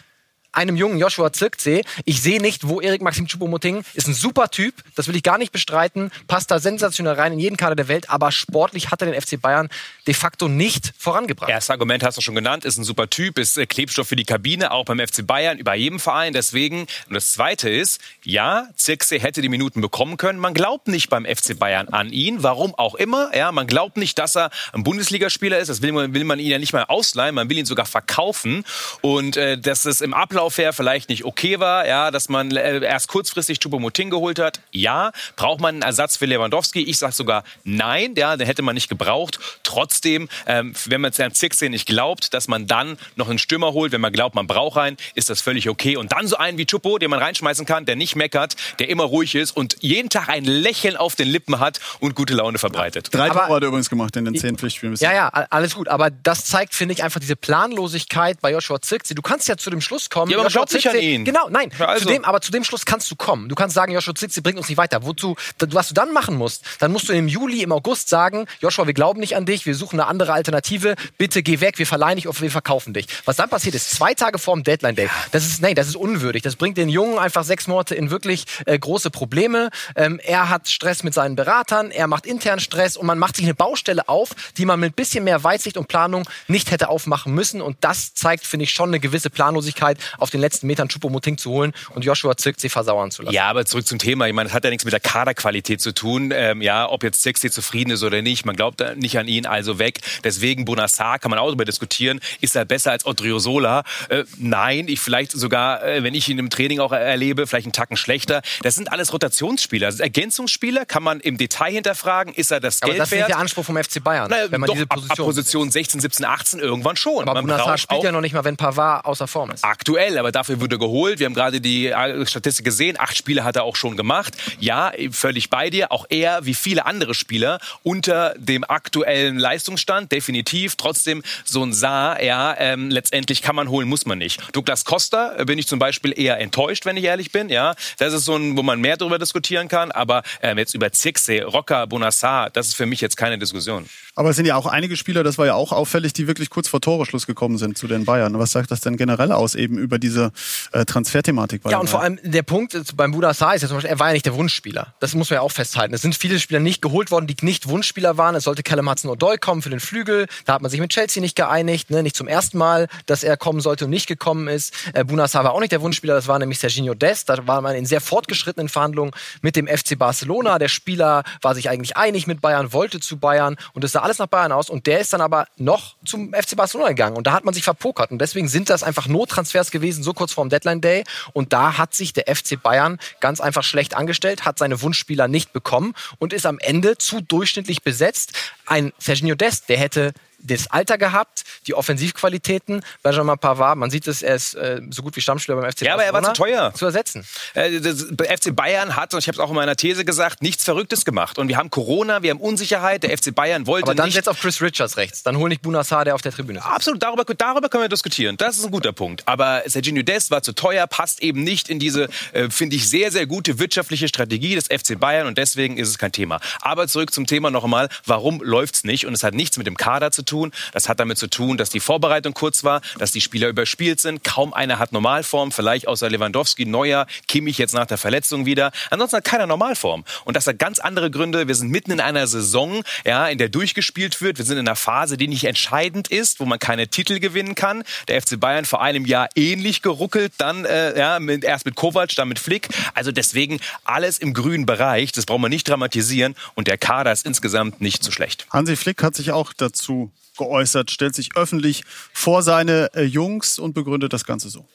einem 0.55 0.75
jungen 0.75 0.97
Joshua 0.97 1.31
Zirkzee. 1.31 1.83
Ich 2.05 2.21
sehe 2.21 2.41
nicht, 2.41 2.67
wo 2.67 2.81
Erik 2.81 3.01
Maxim 3.01 3.27
Choupo-Moting 3.27 3.83
ist 3.93 4.07
ein 4.07 4.13
super 4.13 4.49
Typ, 4.49 4.73
das 4.95 5.07
will 5.07 5.15
ich 5.15 5.23
gar 5.23 5.37
nicht 5.37 5.51
bestreiten, 5.51 6.11
passt 6.27 6.51
da 6.51 6.59
sensationell 6.59 7.13
rein 7.13 7.33
in 7.33 7.39
jeden 7.39 7.57
Kader 7.57 7.75
der 7.75 7.87
Welt, 7.87 8.09
aber 8.09 8.31
sportlich 8.31 8.91
hat 8.91 9.01
er 9.01 9.11
den 9.11 9.21
FC 9.21 9.39
Bayern 9.39 9.69
de 10.07 10.13
facto 10.13 10.47
nicht 10.47 10.93
vorangebracht. 10.97 11.49
Erstes 11.49 11.69
Argument 11.69 12.03
hast 12.03 12.17
du 12.17 12.21
schon 12.21 12.35
genannt, 12.35 12.65
ist 12.65 12.77
ein 12.77 12.83
super 12.83 13.09
Typ, 13.09 13.37
ist 13.37 13.57
äh, 13.57 13.65
Klebstoff 13.65 14.07
für 14.07 14.15
die 14.15 14.25
Kabine, 14.25 14.71
auch 14.71 14.85
beim 14.85 14.99
FC 14.99 15.25
Bayern, 15.25 15.57
über 15.57 15.75
jedem 15.75 15.99
Verein, 15.99 16.33
deswegen. 16.33 16.81
Und 17.07 17.13
das 17.13 17.31
Zweite 17.31 17.69
ist, 17.69 17.99
ja, 18.23 18.67
Zirkzee 18.75 19.19
hätte 19.19 19.41
die 19.41 19.49
Minuten 19.49 19.81
bekommen 19.81 20.17
können, 20.17 20.39
man 20.39 20.53
glaubt 20.53 20.87
nicht 20.87 21.09
beim 21.09 21.25
FC 21.25 21.57
Bayern 21.57 21.89
an 21.89 22.11
ihn, 22.11 22.43
warum 22.43 22.75
auch 22.75 22.95
immer, 22.95 23.35
ja, 23.35 23.51
man 23.51 23.67
glaubt 23.67 23.97
nicht, 23.97 24.17
dass 24.19 24.35
er 24.35 24.51
ein 24.73 24.83
Bundesligaspieler 24.83 25.59
ist, 25.59 25.67
das 25.67 25.81
will 25.81 25.91
man, 25.91 26.13
will 26.13 26.23
man 26.23 26.39
ihn 26.39 26.47
ja 26.51 26.59
nicht 26.59 26.73
mal 26.73 26.83
ausleihen, 26.83 27.35
man 27.35 27.49
will 27.49 27.57
ihn 27.57 27.65
sogar 27.65 27.85
verkaufen. 27.85 28.63
Und 29.01 29.37
äh, 29.37 29.57
dass 29.57 29.85
es 29.85 30.01
im 30.01 30.13
Ablauf 30.13 30.44
her 30.57 30.73
vielleicht 30.73 31.09
nicht 31.09 31.25
okay 31.25 31.59
war, 31.59 31.87
ja, 31.87 32.11
dass 32.11 32.29
man 32.29 32.51
erst 32.51 33.07
kurzfristig 33.07 33.59
Choupo-Moting 33.59 34.09
geholt 34.09 34.39
hat. 34.39 34.59
Ja, 34.71 35.11
braucht 35.35 35.59
man 35.59 35.75
einen 35.75 35.81
Ersatz 35.81 36.17
für 36.17 36.25
Lewandowski? 36.25 36.83
Ich 36.83 36.97
sage 36.97 37.13
sogar 37.13 37.43
nein, 37.63 38.13
ja, 38.15 38.37
den 38.37 38.47
hätte 38.47 38.61
man 38.61 38.75
nicht 38.75 38.89
gebraucht. 38.89 39.39
Trotzdem, 39.63 40.29
ähm, 40.47 40.73
wenn 40.85 41.01
man 41.01 41.11
Herrn 41.13 41.33
Zirkzee 41.33 41.69
nicht 41.69 41.87
glaubt, 41.87 42.33
dass 42.33 42.47
man 42.47 42.67
dann 42.67 42.97
noch 43.15 43.29
einen 43.29 43.39
Stürmer 43.39 43.73
holt, 43.73 43.91
wenn 43.91 44.01
man 44.01 44.13
glaubt, 44.13 44.35
man 44.35 44.47
braucht 44.47 44.77
einen, 44.77 44.97
ist 45.15 45.29
das 45.29 45.41
völlig 45.41 45.69
okay. 45.69 45.97
Und 45.97 46.11
dann 46.11 46.27
so 46.27 46.37
einen 46.37 46.57
wie 46.57 46.65
Choupo, 46.65 46.97
den 46.97 47.09
man 47.09 47.19
reinschmeißen 47.19 47.65
kann, 47.65 47.85
der 47.85 47.95
nicht 47.95 48.15
meckert, 48.15 48.55
der 48.79 48.89
immer 48.89 49.03
ruhig 49.03 49.35
ist 49.35 49.51
und 49.51 49.77
jeden 49.81 50.09
Tag 50.09 50.29
ein 50.29 50.45
Lächeln 50.45 50.97
auf 50.97 51.15
den 51.15 51.27
Lippen 51.27 51.59
hat 51.59 51.79
und 51.99 52.15
gute 52.15 52.33
Laune 52.33 52.57
verbreitet. 52.57 53.09
Drei 53.13 53.29
Aber- 53.31 53.41
Tore 53.41 53.55
hat 53.55 53.63
er 53.63 53.67
übrigens 53.67 53.89
gemacht 53.89 54.15
in 54.15 54.25
den 54.25 54.35
zehn 54.35 54.57
Pflichtspielen. 54.57 54.95
Ja, 54.99 55.13
ja, 55.13 55.27
alles 55.29 55.75
gut. 55.75 55.87
Aber 55.87 56.09
das 56.09 56.45
zeigt, 56.45 56.75
finde 56.75 56.93
ich, 56.93 57.03
einfach 57.03 57.19
diese 57.19 57.35
Planlosigkeit 57.35 58.41
bei 58.41 58.51
Joshua 58.51 58.81
Zirkzee. 58.81 59.13
Du 59.15 59.21
kannst 59.21 59.47
ja 59.47 59.57
zu 59.57 59.69
dem 59.69 59.81
Schluss 59.81 60.09
kommen. 60.09 60.31
Ja, 60.35 60.41
aber 60.41 60.49
Joshua 60.49 60.73
nicht 60.73 60.89
an 60.89 60.99
ihn. 60.99 61.25
Genau, 61.25 61.49
nein. 61.49 61.71
Ja, 61.77 61.87
also. 61.87 62.05
zu 62.05 62.13
dem, 62.13 62.25
aber 62.25 62.41
zu 62.41 62.51
dem 62.51 62.63
Schluss 62.63 62.85
kannst 62.85 63.09
du 63.11 63.15
kommen. 63.15 63.49
Du 63.49 63.55
kannst 63.55 63.75
sagen, 63.75 63.91
Joshua 63.91 64.15
Zirkzee 64.15 64.41
bringt 64.41 64.57
uns 64.57 64.69
nicht 64.69 64.77
weiter. 64.77 65.03
Wozu, 65.03 65.35
was 65.59 65.89
du 65.89 65.93
dann 65.93 66.11
machen 66.13 66.35
musst, 66.35 66.63
dann 66.79 66.91
musst 66.91 67.09
du 67.09 67.13
im 67.13 67.27
Juli, 67.27 67.61
im 67.63 67.71
August 67.71 68.09
sagen, 68.09 68.45
Joshua, 68.59 68.87
wir 68.87 68.93
glauben 68.93 69.19
nicht 69.19 69.35
an 69.35 69.45
dich, 69.45 69.65
wir 69.65 69.75
suchen 69.75 69.99
eine 69.99 70.07
andere 70.07 70.33
Alternative, 70.33 70.95
bitte 71.17 71.43
geh 71.43 71.59
weg, 71.59 71.77
wir 71.77 71.87
verleihen 71.87 72.17
dich 72.17 72.27
oder 72.27 72.39
wir 72.41 72.51
verkaufen 72.51 72.93
dich. 72.93 73.07
Was 73.25 73.37
dann 73.37 73.49
passiert 73.49 73.75
ist, 73.75 73.91
zwei 73.91 74.13
Tage 74.13 74.39
vor 74.39 74.55
dem 74.55 74.63
Deadline 74.63 74.95
Day, 74.95 75.09
das 75.31 75.45
ist, 75.45 75.61
nein, 75.61 75.75
das 75.75 75.87
ist 75.87 75.95
unwürdig. 75.95 76.43
Das 76.43 76.55
bringt 76.55 76.77
den 76.77 76.89
Jungen 76.89 77.17
einfach 77.17 77.43
sechs 77.43 77.67
Monate 77.67 77.95
in 77.95 78.09
wirklich 78.09 78.45
äh, 78.65 78.77
große 78.77 79.09
Probleme. 79.09 79.69
Ähm, 79.95 80.19
er 80.23 80.49
hat 80.49 80.67
Stress 80.69 81.03
mit 81.03 81.13
seinen 81.13 81.35
Beratern, 81.35 81.91
er 81.91 82.07
macht 82.07 82.25
intern 82.25 82.59
Stress 82.59 82.97
und 82.97 83.05
man 83.05 83.19
macht 83.19 83.35
sich 83.35 83.45
eine 83.45 83.55
Baustelle 83.55 84.07
auf, 84.07 84.29
die 84.57 84.65
man 84.65 84.79
mit 84.79 84.93
ein 84.93 84.95
bisschen 84.95 85.23
mehr 85.23 85.43
Weitsicht 85.43 85.77
und 85.77 85.87
Planung 85.87 86.27
nicht 86.47 86.71
hätte 86.71 86.89
aufmachen 86.89 87.33
müssen. 87.33 87.61
Und 87.61 87.77
das 87.81 88.13
zeigt, 88.13 88.45
finde 88.45 88.65
ich, 88.65 88.71
schon 88.71 88.89
eine 88.89 88.99
gewisse 88.99 89.29
Planlosigkeit, 89.29 89.97
auf 90.17 90.29
den 90.29 90.41
letzten 90.41 90.67
Metern 90.67 90.87
Choupo-Moting 90.89 91.37
zu 91.37 91.51
holen 91.51 91.73
und 91.93 92.03
Joshua 92.05 92.35
Zirkzee 92.37 92.69
versauern 92.69 93.11
zu 93.11 93.21
lassen. 93.23 93.33
Ja, 93.35 93.45
aber 93.49 93.65
zurück 93.65 93.87
zum 93.87 93.99
Thema. 93.99 94.27
Ich 94.27 94.33
meine, 94.33 94.47
das 94.49 94.53
hat 94.55 94.63
ja 94.63 94.69
nichts 94.69 94.85
mit 94.85 94.93
der 94.93 94.99
Kaderqualität 94.99 95.81
zu 95.81 95.93
tun. 95.93 96.31
Ähm, 96.33 96.61
ja, 96.61 96.89
ob 96.89 97.03
jetzt 97.03 97.21
Zirkzee 97.21 97.49
zufrieden 97.49 97.91
ist 97.91 98.03
oder 98.03 98.21
nicht. 98.21 98.45
Man 98.45 98.55
glaubt 98.55 98.83
nicht 98.97 99.17
an 99.17 99.27
ihn, 99.27 99.45
also 99.45 99.79
weg. 99.79 99.99
Deswegen 100.23 100.65
Bonassar 100.65 101.19
kann 101.19 101.29
man 101.29 101.39
auch 101.39 101.47
darüber 101.47 101.65
diskutieren. 101.65 102.19
Ist 102.41 102.55
er 102.55 102.65
besser 102.65 102.91
als 102.91 103.05
Odriozola? 103.05 103.83
Äh, 104.09 104.23
nein, 104.37 104.87
ich 104.87 104.99
vielleicht 104.99 105.31
sogar, 105.31 105.83
äh, 105.83 106.03
wenn 106.03 106.13
ich 106.13 106.29
ihn 106.29 106.39
im 106.39 106.49
Training 106.49 106.79
auch 106.79 106.91
erlebe, 106.91 107.47
vielleicht 107.47 107.65
einen 107.65 107.73
Tacken 107.73 107.97
schlechter. 107.97 108.41
Das 108.61 108.75
sind 108.75 108.91
alles 108.91 109.13
Rotationsspieler. 109.13 109.87
Das 109.87 109.95
sind 109.97 110.03
Ergänzungsspieler 110.03 110.85
kann 110.85 111.03
man 111.03 111.19
im 111.19 111.37
Detail 111.37 111.71
hinterfragen. 111.71 112.33
Ist 112.33 112.51
er 112.51 112.59
das 112.59 112.81
Aber 112.81 112.91
Geld 112.91 113.01
das 113.01 113.07
ist 113.09 113.11
nicht 113.11 113.19
wert? 113.21 113.29
der 113.29 113.37
Anspruch 113.39 113.65
vom 113.65 113.77
FC 113.81 114.03
Bayern, 114.03 114.29
Naja, 114.29 114.51
wenn 114.51 114.59
man 114.61 114.67
doch, 114.67 114.73
diese 114.75 114.85
ab, 114.85 114.97
ab 114.97 114.99
Position. 115.01 115.25
Position 115.27 115.71
16, 115.71 115.99
17, 116.01 116.25
18 116.25 116.59
irgendwann 116.59 116.95
schon. 116.95 117.21
aber 117.23 117.33
man 117.41 117.45
Bonassar 117.45 117.77
spielt 117.77 117.99
auch 117.99 118.03
ja 118.03 118.11
noch 118.11 118.21
nicht 118.21 118.33
mal, 118.33 118.43
wenn 118.43 118.57
Pavard 118.57 119.05
außer 119.05 119.27
Form 119.27 119.51
ist. 119.51 119.63
Aktuell, 119.63 120.04
aber 120.13 120.31
dafür 120.31 120.61
wurde 120.61 120.77
geholt. 120.77 121.19
Wir 121.19 121.25
haben 121.25 121.33
gerade 121.33 121.59
die 121.59 121.87
äh, 121.87 122.25
Statistik 122.25 122.65
gesehen. 122.65 122.95
Acht 122.99 123.17
Spiele 123.17 123.43
hat 123.43 123.55
er 123.55 123.63
auch 123.63 123.75
schon 123.75 123.97
gemacht. 123.97 124.35
Ja, 124.59 124.91
völlig 125.11 125.49
bei 125.49 125.69
dir. 125.69 125.91
Auch 125.91 126.05
er, 126.09 126.45
wie 126.45 126.53
viele 126.53 126.85
andere 126.85 127.13
Spieler, 127.13 127.59
unter 127.83 128.35
dem 128.37 128.63
aktuellen 128.63 129.37
Leistungsstand, 129.37 130.11
definitiv. 130.11 130.75
Trotzdem 130.75 131.23
so 131.43 131.63
ein 131.63 131.73
Saar, 131.73 132.21
ja, 132.21 132.55
ähm, 132.57 132.89
letztendlich 132.89 133.41
kann 133.41 133.55
man 133.55 133.69
holen, 133.69 133.87
muss 133.87 134.05
man 134.05 134.17
nicht. 134.17 134.41
Douglas 134.53 134.85
Costa 134.85 135.35
äh, 135.37 135.45
bin 135.45 135.57
ich 135.57 135.67
zum 135.67 135.79
Beispiel 135.79 136.13
eher 136.15 136.39
enttäuscht, 136.39 136.85
wenn 136.85 136.97
ich 136.97 137.03
ehrlich 137.03 137.31
bin. 137.31 137.49
Ja, 137.49 137.75
das 137.97 138.13
ist 138.13 138.25
so 138.25 138.35
ein, 138.35 138.55
wo 138.57 138.63
man 138.63 138.79
mehr 138.79 138.97
darüber 138.97 139.19
diskutieren 139.19 139.67
kann. 139.67 139.91
Aber 139.91 140.23
ähm, 140.41 140.57
jetzt 140.57 140.75
über 140.75 140.91
Zirkzee, 140.91 141.41
Rocker, 141.41 141.87
Bonassar, 141.87 142.49
das 142.51 142.67
ist 142.67 142.75
für 142.75 142.85
mich 142.85 143.01
jetzt 143.01 143.17
keine 143.17 143.37
Diskussion. 143.37 143.85
Aber 144.17 144.29
es 144.29 144.37
sind 144.37 144.45
ja 144.45 144.55
auch 144.55 144.65
einige 144.65 144.95
Spieler, 144.95 145.23
das 145.23 145.37
war 145.37 145.45
ja 145.45 145.55
auch 145.55 145.73
auffällig, 145.73 146.13
die 146.13 146.27
wirklich 146.27 146.49
kurz 146.49 146.69
vor 146.69 146.79
Toreschluss 146.79 147.27
gekommen 147.27 147.57
sind 147.57 147.77
zu 147.77 147.87
den 147.87 148.05
Bayern. 148.05 148.39
Was 148.39 148.51
sagt 148.51 148.71
das 148.71 148.79
denn 148.79 148.95
generell 148.95 149.33
aus 149.33 149.55
eben 149.55 149.77
über 149.77 149.94
diese 149.99 150.31
äh, 150.71 150.85
Transferthematik? 150.85 151.61
Ja, 151.69 151.79
und 151.79 151.89
vor 151.89 152.01
allem 152.01 152.19
der 152.23 152.43
Punkt 152.43 152.73
ist, 152.73 152.95
beim 152.97 153.11
Buda 153.11 153.33
Sa 153.33 153.53
ist 153.53 153.61
ja 153.61 153.67
zum 153.67 153.77
Beispiel, 153.77 153.91
er 153.91 153.99
war 153.99 154.07
ja 154.07 154.13
nicht 154.13 154.25
der 154.25 154.35
Wunschspieler. 154.35 154.93
Das 154.99 155.13
muss 155.15 155.29
man 155.29 155.35
ja 155.35 155.41
auch 155.41 155.51
festhalten. 155.51 155.93
Es 155.93 156.01
sind 156.01 156.15
viele 156.15 156.39
Spieler 156.39 156.59
nicht 156.59 156.81
geholt 156.81 157.11
worden, 157.11 157.27
die 157.27 157.35
nicht 157.41 157.67
Wunschspieler 157.67 158.17
waren. 158.17 158.35
Es 158.35 158.43
sollte 158.43 158.63
Callum 158.63 158.89
Hudson-Odoi 158.89 159.37
kommen 159.37 159.61
für 159.61 159.69
den 159.69 159.79
Flügel. 159.79 160.27
Da 160.45 160.53
hat 160.53 160.61
man 160.61 160.71
sich 160.71 160.79
mit 160.79 160.91
Chelsea 160.91 161.21
nicht 161.21 161.35
geeinigt. 161.35 161.91
Ne? 161.91 162.03
Nicht 162.03 162.15
zum 162.15 162.27
ersten 162.27 162.57
Mal, 162.57 162.87
dass 163.05 163.23
er 163.23 163.37
kommen 163.37 163.61
sollte 163.61 163.85
und 163.85 163.91
nicht 163.91 164.07
gekommen 164.07 164.47
ist. 164.47 164.73
Äh, 164.93 165.03
Bunassar 165.03 165.43
war 165.43 165.53
auch 165.53 165.59
nicht 165.59 165.71
der 165.71 165.81
Wunschspieler. 165.81 166.15
Das 166.15 166.27
war 166.27 166.39
nämlich 166.39 166.59
Serginho 166.59 166.93
Dest. 166.93 167.29
Da 167.29 167.47
war 167.47 167.61
man 167.61 167.75
in 167.75 167.85
sehr 167.85 168.01
fortgeschrittenen 168.01 168.69
Verhandlungen 168.69 169.11
mit 169.41 169.55
dem 169.55 169.67
FC 169.67 169.97
Barcelona. 169.97 170.59
Der 170.59 170.69
Spieler 170.69 171.23
war 171.41 171.55
sich 171.55 171.69
eigentlich 171.69 171.97
einig 171.97 172.27
mit 172.27 172.41
Bayern, 172.41 172.73
wollte 172.73 172.99
zu 172.99 173.17
Bayern 173.17 173.55
und 173.73 173.83
es 173.83 173.91
sah 173.91 174.01
alles 174.01 174.19
nach 174.19 174.27
Bayern 174.27 174.51
aus. 174.51 174.69
Und 174.69 174.87
der 174.87 174.99
ist 174.99 175.13
dann 175.13 175.21
aber 175.21 175.47
noch 175.57 175.95
zum 176.05 176.33
FC 176.33 176.55
Barcelona 176.55 176.89
gegangen. 176.89 177.15
Und 177.15 177.27
da 177.27 177.33
hat 177.33 177.45
man 177.45 177.53
sich 177.53 177.63
verpokert. 177.63 178.11
Und 178.11 178.19
deswegen 178.19 178.47
sind 178.47 178.69
das 178.69 178.83
einfach 178.83 179.07
Nottransfers 179.07 179.71
gewesen, 179.71 179.84
so 179.91 180.13
kurz 180.13 180.33
vor 180.33 180.45
dem 180.45 180.49
Deadline 180.49 180.81
Day. 180.81 181.03
Und 181.33 181.53
da 181.53 181.77
hat 181.77 181.93
sich 181.93 182.13
der 182.13 182.33
FC 182.33 182.61
Bayern 182.61 182.99
ganz 183.19 183.41
einfach 183.41 183.63
schlecht 183.63 183.95
angestellt, 183.95 184.45
hat 184.45 184.59
seine 184.59 184.81
Wunschspieler 184.81 185.27
nicht 185.27 185.53
bekommen 185.53 185.93
und 186.19 186.33
ist 186.33 186.45
am 186.45 186.59
Ende 186.59 186.97
zu 186.97 187.21
durchschnittlich 187.21 187.81
besetzt. 187.83 188.33
Ein 188.65 188.93
Serginho 188.97 189.35
Dest, 189.35 189.69
der 189.69 189.77
hätte 189.77 190.13
das 190.47 190.67
Alter 190.71 190.97
gehabt, 190.97 191.43
die 191.67 191.73
Offensivqualitäten. 191.73 192.83
Benjamin 193.03 193.37
Pavard, 193.37 193.77
man 193.77 193.89
sieht 193.89 194.07
es, 194.07 194.21
er 194.21 194.35
ist 194.35 194.55
äh, 194.55 194.81
so 194.89 195.01
gut 195.01 195.15
wie 195.15 195.21
Stammspieler 195.21 195.59
beim 195.59 195.71
FC 195.71 195.81
Ja, 195.81 195.93
aber 195.93 196.03
er 196.03 196.13
war 196.13 196.23
zu 196.23 196.33
teuer. 196.33 196.73
Zu 196.73 196.85
ersetzen. 196.85 197.25
Äh, 197.53 197.79
das 197.79 198.03
FC 198.03 198.55
Bayern 198.55 198.95
hat, 198.95 199.13
und 199.13 199.19
ich 199.19 199.27
habe 199.27 199.35
es 199.35 199.39
auch 199.39 199.49
in 199.49 199.55
meiner 199.55 199.75
These 199.75 200.05
gesagt, 200.05 200.41
nichts 200.41 200.63
Verrücktes 200.63 201.05
gemacht. 201.05 201.37
Und 201.37 201.47
wir 201.47 201.57
haben 201.57 201.69
Corona, 201.69 202.21
wir 202.21 202.31
haben 202.31 202.39
Unsicherheit. 202.39 203.03
Der 203.03 203.15
FC 203.17 203.33
Bayern 203.33 203.67
wollte 203.67 203.87
Aber 203.87 203.95
dann 203.95 204.05
nicht. 204.05 204.15
setzt 204.15 204.29
auf 204.29 204.39
Chris 204.39 204.61
Richards 204.61 204.97
rechts. 204.97 205.23
Dann 205.23 205.37
hol 205.37 205.49
nicht 205.49 205.61
Bunassar, 205.61 206.05
der 206.05 206.15
auf 206.15 206.21
der 206.21 206.31
Tribüne 206.31 206.59
sitzt. 206.59 206.71
Absolut, 206.71 207.01
darüber, 207.01 207.23
darüber 207.25 207.69
können 207.69 207.83
wir 207.83 207.89
diskutieren. 207.89 208.37
Das 208.37 208.57
ist 208.57 208.65
ein 208.65 208.71
guter 208.71 208.93
Punkt. 208.93 209.27
Aber 209.27 209.63
Serginho 209.65 210.03
Dest 210.03 210.31
war 210.31 210.41
zu 210.41 210.53
teuer, 210.53 210.87
passt 210.87 211.21
eben 211.21 211.43
nicht 211.43 211.69
in 211.69 211.79
diese, 211.79 212.09
äh, 212.33 212.49
finde 212.49 212.75
ich, 212.75 212.89
sehr, 212.89 213.11
sehr 213.11 213.25
gute 213.25 213.59
wirtschaftliche 213.59 214.07
Strategie 214.07 214.55
des 214.55 214.67
FC 214.67 214.99
Bayern 214.99 215.27
und 215.27 215.37
deswegen 215.37 215.77
ist 215.77 215.89
es 215.89 215.97
kein 215.97 216.11
Thema. 216.11 216.39
Aber 216.61 216.87
zurück 216.87 217.13
zum 217.13 217.25
Thema 217.25 217.49
noch 217.51 217.63
einmal, 217.63 217.89
warum 218.05 218.41
läuft's 218.41 218.83
nicht? 218.83 219.05
Und 219.05 219.13
es 219.13 219.23
hat 219.23 219.33
nichts 219.33 219.57
mit 219.57 219.67
dem 219.67 219.77
Kader 219.77 220.11
zu 220.11 220.23
tun. 220.23 220.34
Das 220.73 220.89
hat 220.89 220.99
damit 220.99 221.17
zu 221.17 221.27
tun, 221.27 221.57
dass 221.57 221.69
die 221.69 221.79
Vorbereitung 221.79 222.33
kurz 222.33 222.63
war, 222.63 222.81
dass 222.97 223.11
die 223.11 223.21
Spieler 223.21 223.47
überspielt 223.47 223.99
sind. 223.99 224.23
Kaum 224.23 224.53
einer 224.53 224.79
hat 224.79 224.91
Normalform, 224.91 225.51
vielleicht 225.51 225.87
außer 225.87 226.09
Lewandowski, 226.09 226.65
Neuer, 226.65 227.07
Kimmich 227.27 227.57
jetzt 227.57 227.73
nach 227.73 227.85
der 227.85 227.97
Verletzung 227.97 228.45
wieder. 228.45 228.71
Ansonsten 228.89 229.17
hat 229.17 229.25
keiner 229.25 229.47
Normalform. 229.47 230.03
Und 230.25 230.35
das 230.35 230.47
hat 230.47 230.59
ganz 230.59 230.79
andere 230.79 231.11
Gründe. 231.11 231.47
Wir 231.47 231.55
sind 231.55 231.71
mitten 231.71 231.91
in 231.91 231.99
einer 231.99 232.27
Saison, 232.27 232.83
ja, 233.05 233.27
in 233.27 233.37
der 233.37 233.49
durchgespielt 233.49 234.21
wird. 234.21 234.37
Wir 234.37 234.45
sind 234.45 234.57
in 234.57 234.67
einer 234.67 234.75
Phase, 234.75 235.17
die 235.17 235.27
nicht 235.27 235.45
entscheidend 235.45 236.07
ist, 236.07 236.39
wo 236.39 236.45
man 236.45 236.59
keine 236.59 236.87
Titel 236.87 237.19
gewinnen 237.19 237.55
kann. 237.55 237.83
Der 238.07 238.21
FC 238.21 238.39
Bayern 238.39 238.65
vor 238.65 238.81
einem 238.81 239.05
Jahr 239.05 239.29
ähnlich 239.35 239.81
geruckelt, 239.81 240.33
dann 240.37 240.65
äh, 240.65 240.97
ja, 240.97 241.19
mit, 241.19 241.43
erst 241.43 241.65
mit 241.65 241.75
Kovac, 241.75 242.15
dann 242.15 242.27
mit 242.27 242.39
Flick. 242.39 242.69
Also 242.93 243.11
deswegen 243.11 243.59
alles 243.83 244.19
im 244.19 244.33
grünen 244.33 244.65
Bereich. 244.65 245.11
Das 245.11 245.25
braucht 245.25 245.41
man 245.41 245.51
nicht 245.51 245.67
dramatisieren. 245.67 246.35
Und 246.55 246.67
der 246.67 246.77
Kader 246.77 247.11
ist 247.11 247.25
insgesamt 247.25 247.81
nicht 247.81 248.03
so 248.03 248.11
schlecht. 248.11 248.47
Hansi 248.51 248.75
Flick 248.75 249.03
hat 249.03 249.15
sich 249.15 249.31
auch 249.31 249.53
dazu 249.53 250.11
geäußert, 250.37 250.91
stellt 250.91 251.15
sich 251.15 251.35
öffentlich 251.35 251.83
vor 252.13 252.41
seine 252.43 252.89
äh, 252.93 253.03
Jungs 253.03 253.59
und 253.59 253.73
begründet 253.73 254.13
das 254.13 254.25
Ganze 254.25 254.49
so. 254.49 254.65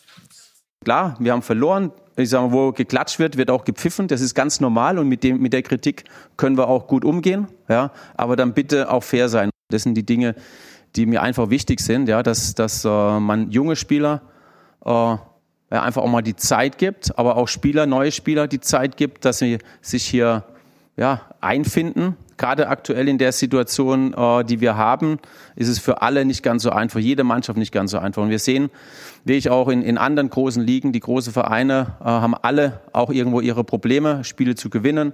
Klar, 0.83 1.17
wir 1.21 1.33
haben 1.33 1.43
verloren. 1.43 1.93
Ich 2.17 2.31
sage, 2.31 2.52
wo 2.52 2.73
geklatscht 2.73 3.19
wird, 3.19 3.37
wird 3.37 3.50
auch 3.50 3.64
gepfiffen. 3.64 4.09
Das 4.09 4.21
ist 4.21 4.35
ganz 4.35 4.61
normal 4.61 4.99
und 4.99 5.09
mit, 5.09 5.23
dem, 5.23 5.40
mit 5.40 5.52
der 5.52 5.62
Kritik 5.62 6.05
können 6.37 6.57
wir 6.57 6.69
auch 6.69 6.87
gut 6.87 7.05
umgehen. 7.05 7.49
Ja, 7.69 7.93
aber 8.14 8.37
dann 8.37 8.55
bitte 8.55 8.90
auch 8.90 9.02
fair 9.02 9.29
sein. 9.29 9.50
Das 9.69 9.83
sind 9.83 9.95
die 9.95 10.05
Dinge, 10.05 10.35
die 10.97 11.07
mir 11.07 11.23
einfach 11.23 11.50
wichtig 11.50 11.81
sind, 11.81 12.09
ja, 12.09 12.23
dass, 12.23 12.55
dass 12.55 12.85
äh, 12.85 12.88
man 12.88 13.50
junge 13.50 13.76
Spieler 13.76 14.23
äh, 14.85 15.17
einfach 15.69 16.02
auch 16.02 16.09
mal 16.09 16.23
die 16.23 16.37
Zeit 16.37 16.79
gibt, 16.79 17.17
aber 17.19 17.37
auch 17.37 17.47
Spieler, 17.47 17.87
neue 17.87 18.11
Spieler 18.11 18.49
die 18.49 18.61
Zeit 18.61 18.97
gibt, 18.97 19.25
dass 19.25 19.38
sie 19.38 19.59
sich 19.81 20.05
hier 20.07 20.45
ja, 20.97 21.23
einfinden. 21.40 22.17
Gerade 22.41 22.69
aktuell 22.69 23.07
in 23.07 23.19
der 23.19 23.33
Situation, 23.33 24.15
äh, 24.15 24.45
die 24.47 24.63
wir 24.63 24.79
haben, 24.79 25.19
ist 25.57 25.69
es 25.69 25.79
für 25.79 26.01
alle 26.01 26.25
nicht 26.25 26.43
ganz 26.43 26.63
so 26.63 26.71
einfach, 26.71 26.99
jede 26.99 27.23
Mannschaft 27.23 27.59
nicht 27.59 27.71
ganz 27.71 27.91
so 27.91 27.99
einfach. 27.99 28.23
Und 28.23 28.31
wir 28.31 28.39
sehen, 28.39 28.71
wie 29.27 29.35
ich 29.35 29.51
auch 29.51 29.69
in, 29.69 29.83
in 29.83 29.99
anderen 29.99 30.31
großen 30.31 30.63
Ligen, 30.63 30.93
die 30.93 31.01
großen 31.01 31.35
Vereine 31.35 31.97
äh, 32.01 32.05
haben 32.05 32.35
alle 32.35 32.81
auch 32.95 33.11
irgendwo 33.11 33.43
ihre 33.43 33.63
Probleme, 33.63 34.25
Spiele 34.25 34.55
zu 34.55 34.71
gewinnen. 34.71 35.13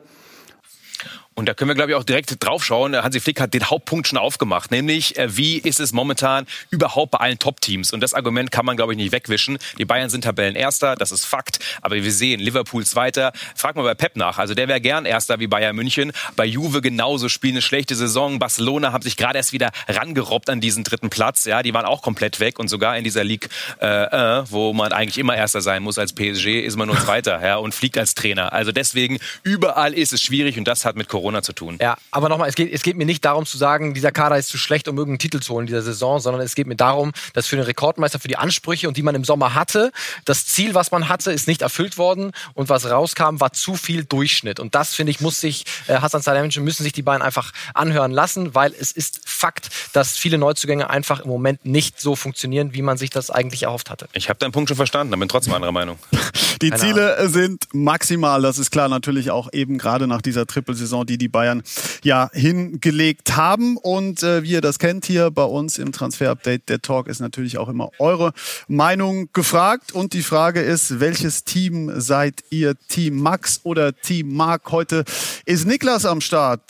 Und 1.38 1.50
da 1.50 1.52
können 1.52 1.68
wir, 1.68 1.74
glaube 1.74 1.90
ich, 1.90 1.96
auch 1.96 2.02
direkt 2.02 2.42
draufschauen. 2.42 2.96
Hansi 2.96 3.20
Flick 3.20 3.42
hat 3.42 3.52
den 3.52 3.68
Hauptpunkt 3.68 4.08
schon 4.08 4.18
aufgemacht, 4.18 4.70
nämlich 4.70 5.18
äh, 5.18 5.36
wie 5.36 5.58
ist 5.58 5.80
es 5.80 5.92
momentan 5.92 6.46
überhaupt 6.70 7.10
bei 7.10 7.18
allen 7.18 7.38
Top-Teams? 7.38 7.92
Und 7.92 8.00
das 8.00 8.14
Argument 8.14 8.50
kann 8.50 8.64
man, 8.64 8.74
glaube 8.74 8.94
ich, 8.94 8.96
nicht 8.96 9.12
wegwischen. 9.12 9.58
Die 9.76 9.84
Bayern 9.84 10.08
sind 10.08 10.24
Tabellenerster, 10.24 10.96
das 10.96 11.12
ist 11.12 11.26
Fakt. 11.26 11.58
Aber 11.82 11.94
wir 11.94 12.10
sehen, 12.10 12.40
Liverpool 12.40 12.86
Zweiter. 12.86 13.32
Frag 13.54 13.76
mal 13.76 13.82
bei 13.82 13.92
Pep 13.92 14.16
nach. 14.16 14.38
Also 14.38 14.54
der 14.54 14.66
wäre 14.66 14.80
gern 14.80 15.04
Erster 15.04 15.38
wie 15.38 15.46
Bayern 15.46 15.76
München. 15.76 16.12
Bei 16.36 16.46
Juve 16.46 16.80
genauso 16.80 17.28
spielen 17.28 17.56
eine 17.56 17.62
schlechte 17.62 17.96
Saison. 17.96 18.38
Barcelona 18.38 18.92
haben 18.92 19.02
sich 19.02 19.18
gerade 19.18 19.36
erst 19.36 19.52
wieder 19.52 19.72
rangerobbt 19.88 20.48
an 20.48 20.62
diesen 20.62 20.84
dritten 20.84 21.10
Platz. 21.10 21.44
Ja, 21.44 21.62
die 21.62 21.74
waren 21.74 21.84
auch 21.84 22.00
komplett 22.00 22.40
weg 22.40 22.58
und 22.58 22.68
sogar 22.68 22.96
in 22.96 23.04
dieser 23.04 23.24
League, 23.24 23.50
äh, 23.82 23.86
äh, 23.86 24.44
wo 24.48 24.72
man 24.72 24.92
eigentlich 24.92 25.18
immer 25.18 25.36
Erster 25.36 25.60
sein 25.60 25.82
muss 25.82 25.98
als 25.98 26.14
PSG, 26.14 26.60
ist 26.64 26.76
man 26.76 26.88
nur 26.88 26.98
Zweiter 26.98 27.44
ja, 27.44 27.56
und 27.56 27.74
fliegt 27.74 27.98
als 27.98 28.14
Trainer. 28.14 28.54
Also 28.54 28.72
deswegen 28.72 29.18
überall 29.42 29.92
ist 29.92 30.14
es 30.14 30.22
schwierig 30.22 30.56
und 30.56 30.64
das 30.64 30.86
hat 30.86 30.96
mit 30.96 31.10
Corona 31.10 31.25
Corona 31.26 31.42
zu 31.42 31.52
tun. 31.52 31.76
Ja, 31.80 31.97
aber 32.12 32.28
nochmal, 32.28 32.49
es 32.49 32.54
geht, 32.54 32.73
es 32.73 32.83
geht 32.83 32.97
mir 32.97 33.04
nicht 33.04 33.25
darum 33.25 33.47
zu 33.47 33.59
sagen, 33.59 33.95
dieser 33.95 34.12
Kader 34.12 34.38
ist 34.38 34.49
zu 34.49 34.59
schlecht, 34.59 34.87
um 34.87 34.97
irgendeinen 34.97 35.18
Titel 35.18 35.40
zu 35.40 35.54
holen 35.54 35.62
in 35.62 35.66
dieser 35.66 35.83
Saison, 35.83 36.21
sondern 36.21 36.40
es 36.40 36.54
geht 36.54 36.68
mir 36.68 36.76
darum, 36.76 37.12
dass 37.33 37.49
für 37.49 37.56
den 37.56 37.64
Rekordmeister, 37.64 38.21
für 38.21 38.28
die 38.28 38.37
Ansprüche 38.37 38.87
und 38.87 38.97
die 38.97 39.02
man 39.02 39.16
im 39.16 39.25
Sommer 39.25 39.54
hatte, 39.54 39.90
das 40.25 40.47
Ziel, 40.47 40.75
was 40.75 40.92
man 40.92 41.09
hatte, 41.09 41.33
ist 41.33 41.49
nicht 41.49 41.62
erfüllt 41.62 41.99
worden 41.99 42.30
und 42.54 42.68
was 42.68 42.88
rauskam, 42.88 43.40
war 43.40 43.52
zu 43.52 43.75
viel 43.75 44.04
Durchschnitt. 44.04 44.61
Und 44.61 44.76
das, 44.76 44.95
finde 44.95 45.11
ich, 45.11 45.21
muss 45.21 45.40
sich 45.40 45.64
äh, 45.88 45.95
Hassan 45.95 46.23
Salihamidzic 46.23 46.62
müssen 46.62 46.85
sich 46.85 46.92
die 46.92 47.02
beiden 47.02 47.23
einfach 47.23 47.52
anhören 47.75 48.12
lassen, 48.12 48.54
weil 48.54 48.73
es 48.78 48.92
ist 48.92 49.21
Fakt, 49.25 49.71
dass 49.92 50.16
viele 50.16 50.38
Neuzugänge 50.38 50.88
einfach 50.88 51.21
im 51.21 51.28
Moment 51.28 51.66
nicht 51.66 52.00
so 52.00 52.14
funktionieren, 52.14 52.73
wie 52.73 52.83
man 52.83 52.99
sich 52.99 53.11
das 53.11 53.30
eigentlich 53.30 53.64
erhofft 53.64 53.90
hatte. 53.90 54.09
Ich 54.12 54.28
habe 54.28 54.38
deinen 54.38 54.52
Punkt 54.52 54.68
schon 54.68 54.76
verstanden, 54.76 55.12
aber 55.12 55.21
bin 55.21 55.28
trotzdem 55.28 55.54
anderer 55.54 55.73
Meinung. 55.73 55.99
Die 56.62 56.73
Ziele 56.73 57.28
sind 57.28 57.66
maximal, 57.73 58.40
das 58.40 58.59
ist 58.59 58.71
klar, 58.71 58.88
natürlich 58.88 59.30
auch 59.30 59.52
eben 59.52 59.76
gerade 59.76 60.06
nach 60.06 60.23
dieser 60.23 60.47
Trippelsaison, 60.47 61.04
die 61.04 61.15
die 61.18 61.28
Bayern 61.28 61.62
ja 62.02 62.30
hingelegt 62.32 63.37
haben. 63.37 63.76
Und 63.76 64.23
äh, 64.23 64.42
wie 64.42 64.50
ihr 64.50 64.61
das 64.61 64.78
kennt 64.78 65.06
hier 65.06 65.30
bei 65.30 65.44
uns 65.44 65.78
im 65.78 65.92
Transfer-Update, 65.92 66.68
der 66.68 66.82
Talk 66.82 67.08
ist 67.08 67.20
natürlich 67.20 67.58
auch 67.58 67.68
immer 67.68 67.90
eure 67.99 68.32
Meinung 68.68 69.28
gefragt. 69.32 69.92
Und 69.92 70.12
die 70.12 70.23
Frage 70.23 70.61
ist, 70.61 71.00
welches 71.00 71.44
Team 71.44 71.92
seid 72.00 72.44
ihr? 72.50 72.75
Team 72.88 73.20
Max 73.20 73.61
oder 73.62 73.94
Team 73.94 74.35
Mark? 74.35 74.70
Heute 74.70 75.04
ist 75.44 75.66
Niklas 75.66 76.04
am 76.04 76.20
Start. 76.20 76.62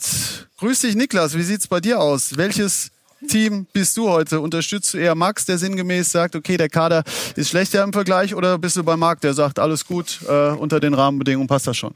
Grüß 0.57 0.81
dich, 0.81 0.95
Niklas. 0.95 1.37
Wie 1.37 1.43
sieht's 1.43 1.67
bei 1.67 1.79
dir 1.79 1.99
aus? 1.99 2.37
Welches 2.37 2.91
Team 3.27 3.65
bist 3.73 3.97
du 3.97 4.09
heute? 4.09 4.39
Unterstützt 4.39 4.93
du 4.93 4.97
eher 4.97 5.15
Max, 5.15 5.45
der 5.45 5.57
sinngemäß 5.57 6.11
sagt, 6.11 6.35
okay, 6.35 6.57
der 6.57 6.69
Kader 6.69 7.03
ist 7.35 7.49
schlechter 7.49 7.83
im 7.83 7.93
Vergleich, 7.93 8.35
oder 8.35 8.57
bist 8.57 8.77
du 8.77 8.83
bei 8.83 8.95
Marc, 8.95 9.21
der 9.21 9.33
sagt, 9.33 9.59
alles 9.59 9.85
gut, 9.85 10.19
äh, 10.27 10.49
unter 10.49 10.79
den 10.79 10.93
Rahmenbedingungen 10.93 11.47
passt 11.47 11.67
das 11.67 11.77
schon? 11.77 11.93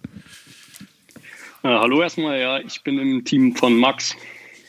Äh, 1.63 1.68
hallo 1.68 2.01
erstmal, 2.01 2.39
ja, 2.39 2.60
ich 2.60 2.82
bin 2.82 2.98
im 2.98 3.24
Team 3.24 3.56
von 3.56 3.77
Max. 3.77 4.15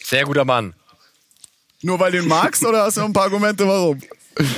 Sehr 0.02 0.24
guter 0.24 0.44
Mann. 0.44 0.74
Nur 1.80 1.98
weil 1.98 2.12
du 2.12 2.18
ihn 2.18 2.28
magst 2.28 2.64
oder 2.64 2.84
hast 2.84 2.96
du 2.96 3.00
noch 3.00 3.08
ein 3.08 3.12
paar 3.14 3.24
Argumente, 3.24 3.66
warum? 3.66 3.98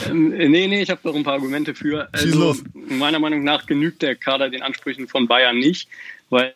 Ähm, 0.09 0.29
nee, 0.31 0.67
nee, 0.67 0.83
ich 0.83 0.91
habe 0.91 1.00
noch 1.05 1.14
ein 1.14 1.23
paar 1.23 1.35
Argumente 1.35 1.75
für. 1.75 2.09
Also, 2.12 2.57
meiner 2.75 3.19
Meinung 3.19 3.45
nach 3.45 3.67
genügt 3.67 4.03
der 4.03 4.17
Kader 4.17 4.50
den 4.50 4.62
Ansprüchen 4.62 5.07
von 5.07 5.29
Bayern 5.29 5.59
nicht, 5.59 5.88
weil 6.29 6.55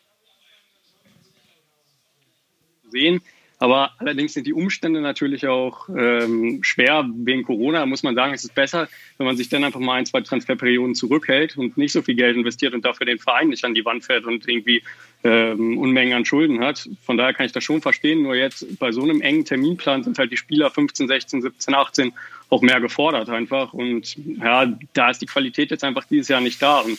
sehen, 2.90 3.22
aber 3.60 3.90
allerdings 3.98 4.34
sind 4.34 4.46
die 4.46 4.52
Umstände 4.52 5.00
natürlich 5.00 5.48
auch 5.48 5.88
ähm, 5.88 6.60
schwer 6.62 7.08
wegen 7.12 7.42
Corona. 7.42 7.86
Muss 7.86 8.04
man 8.04 8.14
sagen, 8.14 8.32
es 8.32 8.44
ist 8.44 8.54
besser, 8.54 8.88
wenn 9.16 9.26
man 9.26 9.36
sich 9.36 9.48
dann 9.48 9.64
einfach 9.64 9.80
mal 9.80 9.94
ein, 9.94 10.06
zwei 10.06 10.20
Transferperioden 10.20 10.94
zurückhält 10.94 11.56
und 11.56 11.76
nicht 11.76 11.92
so 11.92 12.02
viel 12.02 12.14
Geld 12.14 12.36
investiert 12.36 12.72
und 12.72 12.84
dafür 12.84 13.06
den 13.06 13.18
Verein 13.18 13.48
nicht 13.48 13.64
an 13.64 13.74
die 13.74 13.84
Wand 13.84 14.04
fährt 14.04 14.26
und 14.26 14.48
irgendwie 14.48 14.84
ähm, 15.24 15.76
Unmengen 15.76 16.14
an 16.14 16.24
Schulden 16.24 16.60
hat. 16.60 16.88
Von 17.04 17.16
daher 17.16 17.34
kann 17.34 17.46
ich 17.46 17.52
das 17.52 17.64
schon 17.64 17.82
verstehen. 17.82 18.22
Nur 18.22 18.36
jetzt 18.36 18.78
bei 18.78 18.92
so 18.92 19.02
einem 19.02 19.20
engen 19.20 19.44
Terminplan 19.44 20.04
sind 20.04 20.18
halt 20.18 20.30
die 20.30 20.36
Spieler 20.36 20.70
15, 20.70 21.08
16, 21.08 21.42
17, 21.42 21.74
18 21.74 22.12
auch 22.50 22.62
mehr 22.62 22.80
gefordert 22.80 23.28
einfach. 23.28 23.72
Und 23.72 24.16
ja, 24.38 24.72
da 24.92 25.10
ist 25.10 25.20
die 25.20 25.26
Qualität 25.26 25.72
jetzt 25.72 25.82
einfach 25.82 26.04
dieses 26.04 26.28
Jahr 26.28 26.40
nicht 26.40 26.62
da. 26.62 26.78
Und 26.78 26.98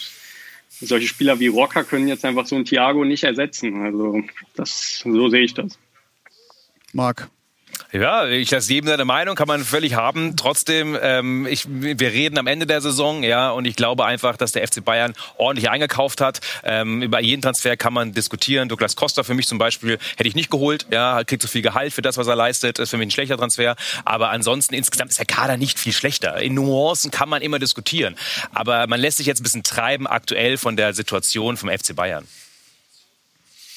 solche 0.69 1.07
Spieler 1.07 1.39
wie 1.39 1.47
Rocker 1.47 1.85
können 1.85 2.09
jetzt 2.09 2.25
einfach 2.25 2.45
so 2.45 2.57
ein 2.57 2.65
Thiago 2.65 3.05
nicht 3.05 3.23
ersetzen. 3.23 3.81
Also 3.81 4.21
das, 4.55 4.99
so 5.05 5.29
sehe 5.29 5.43
ich 5.43 5.53
das. 5.53 5.79
Marc. 6.93 7.29
Ja, 7.91 8.27
ich 8.27 8.51
lasse 8.51 8.71
jedem 8.71 8.87
seine 8.87 9.05
Meinung, 9.05 9.35
kann 9.35 9.47
man 9.47 9.63
völlig 9.63 9.95
haben. 9.95 10.35
Trotzdem, 10.35 10.95
ähm, 11.01 11.47
ich, 11.47 11.65
wir 11.67 12.11
reden 12.11 12.37
am 12.37 12.45
Ende 12.45 12.67
der 12.67 12.81
Saison, 12.81 13.23
ja, 13.23 13.49
und 13.49 13.65
ich 13.65 13.75
glaube 13.75 14.05
einfach, 14.05 14.37
dass 14.37 14.51
der 14.51 14.67
FC 14.67 14.85
Bayern 14.85 15.15
ordentlich 15.37 15.71
eingekauft 15.71 16.21
hat. 16.21 16.39
Ähm, 16.63 17.01
über 17.01 17.19
jeden 17.19 17.41
Transfer 17.41 17.77
kann 17.77 17.93
man 17.93 18.13
diskutieren. 18.13 18.69
Douglas 18.69 18.95
Costa 18.95 19.23
für 19.23 19.33
mich 19.33 19.47
zum 19.47 19.57
Beispiel 19.57 19.97
hätte 20.17 20.27
ich 20.27 20.35
nicht 20.35 20.51
geholt, 20.51 20.85
ja, 20.91 21.23
kriegt 21.23 21.41
so 21.41 21.47
viel 21.47 21.63
Gehalt 21.63 21.91
für 21.91 22.03
das, 22.03 22.17
was 22.17 22.27
er 22.27 22.35
leistet, 22.35 22.77
ist 22.77 22.91
für 22.91 22.97
mich 22.97 23.07
ein 23.07 23.11
schlechter 23.11 23.37
Transfer. 23.37 23.75
Aber 24.05 24.29
ansonsten 24.29 24.75
insgesamt 24.75 25.09
ist 25.09 25.17
der 25.17 25.25
Kader 25.25 25.57
nicht 25.57 25.79
viel 25.79 25.93
schlechter. 25.93 26.37
In 26.37 26.53
Nuancen 26.53 27.09
kann 27.09 27.29
man 27.29 27.41
immer 27.41 27.57
diskutieren. 27.57 28.15
Aber 28.53 28.85
man 28.85 28.99
lässt 28.99 29.17
sich 29.17 29.25
jetzt 29.25 29.39
ein 29.39 29.43
bisschen 29.43 29.63
treiben 29.63 30.05
aktuell 30.05 30.57
von 30.57 30.75
der 30.75 30.93
Situation 30.93 31.57
vom 31.57 31.69
FC 31.69 31.95
Bayern. 31.95 32.27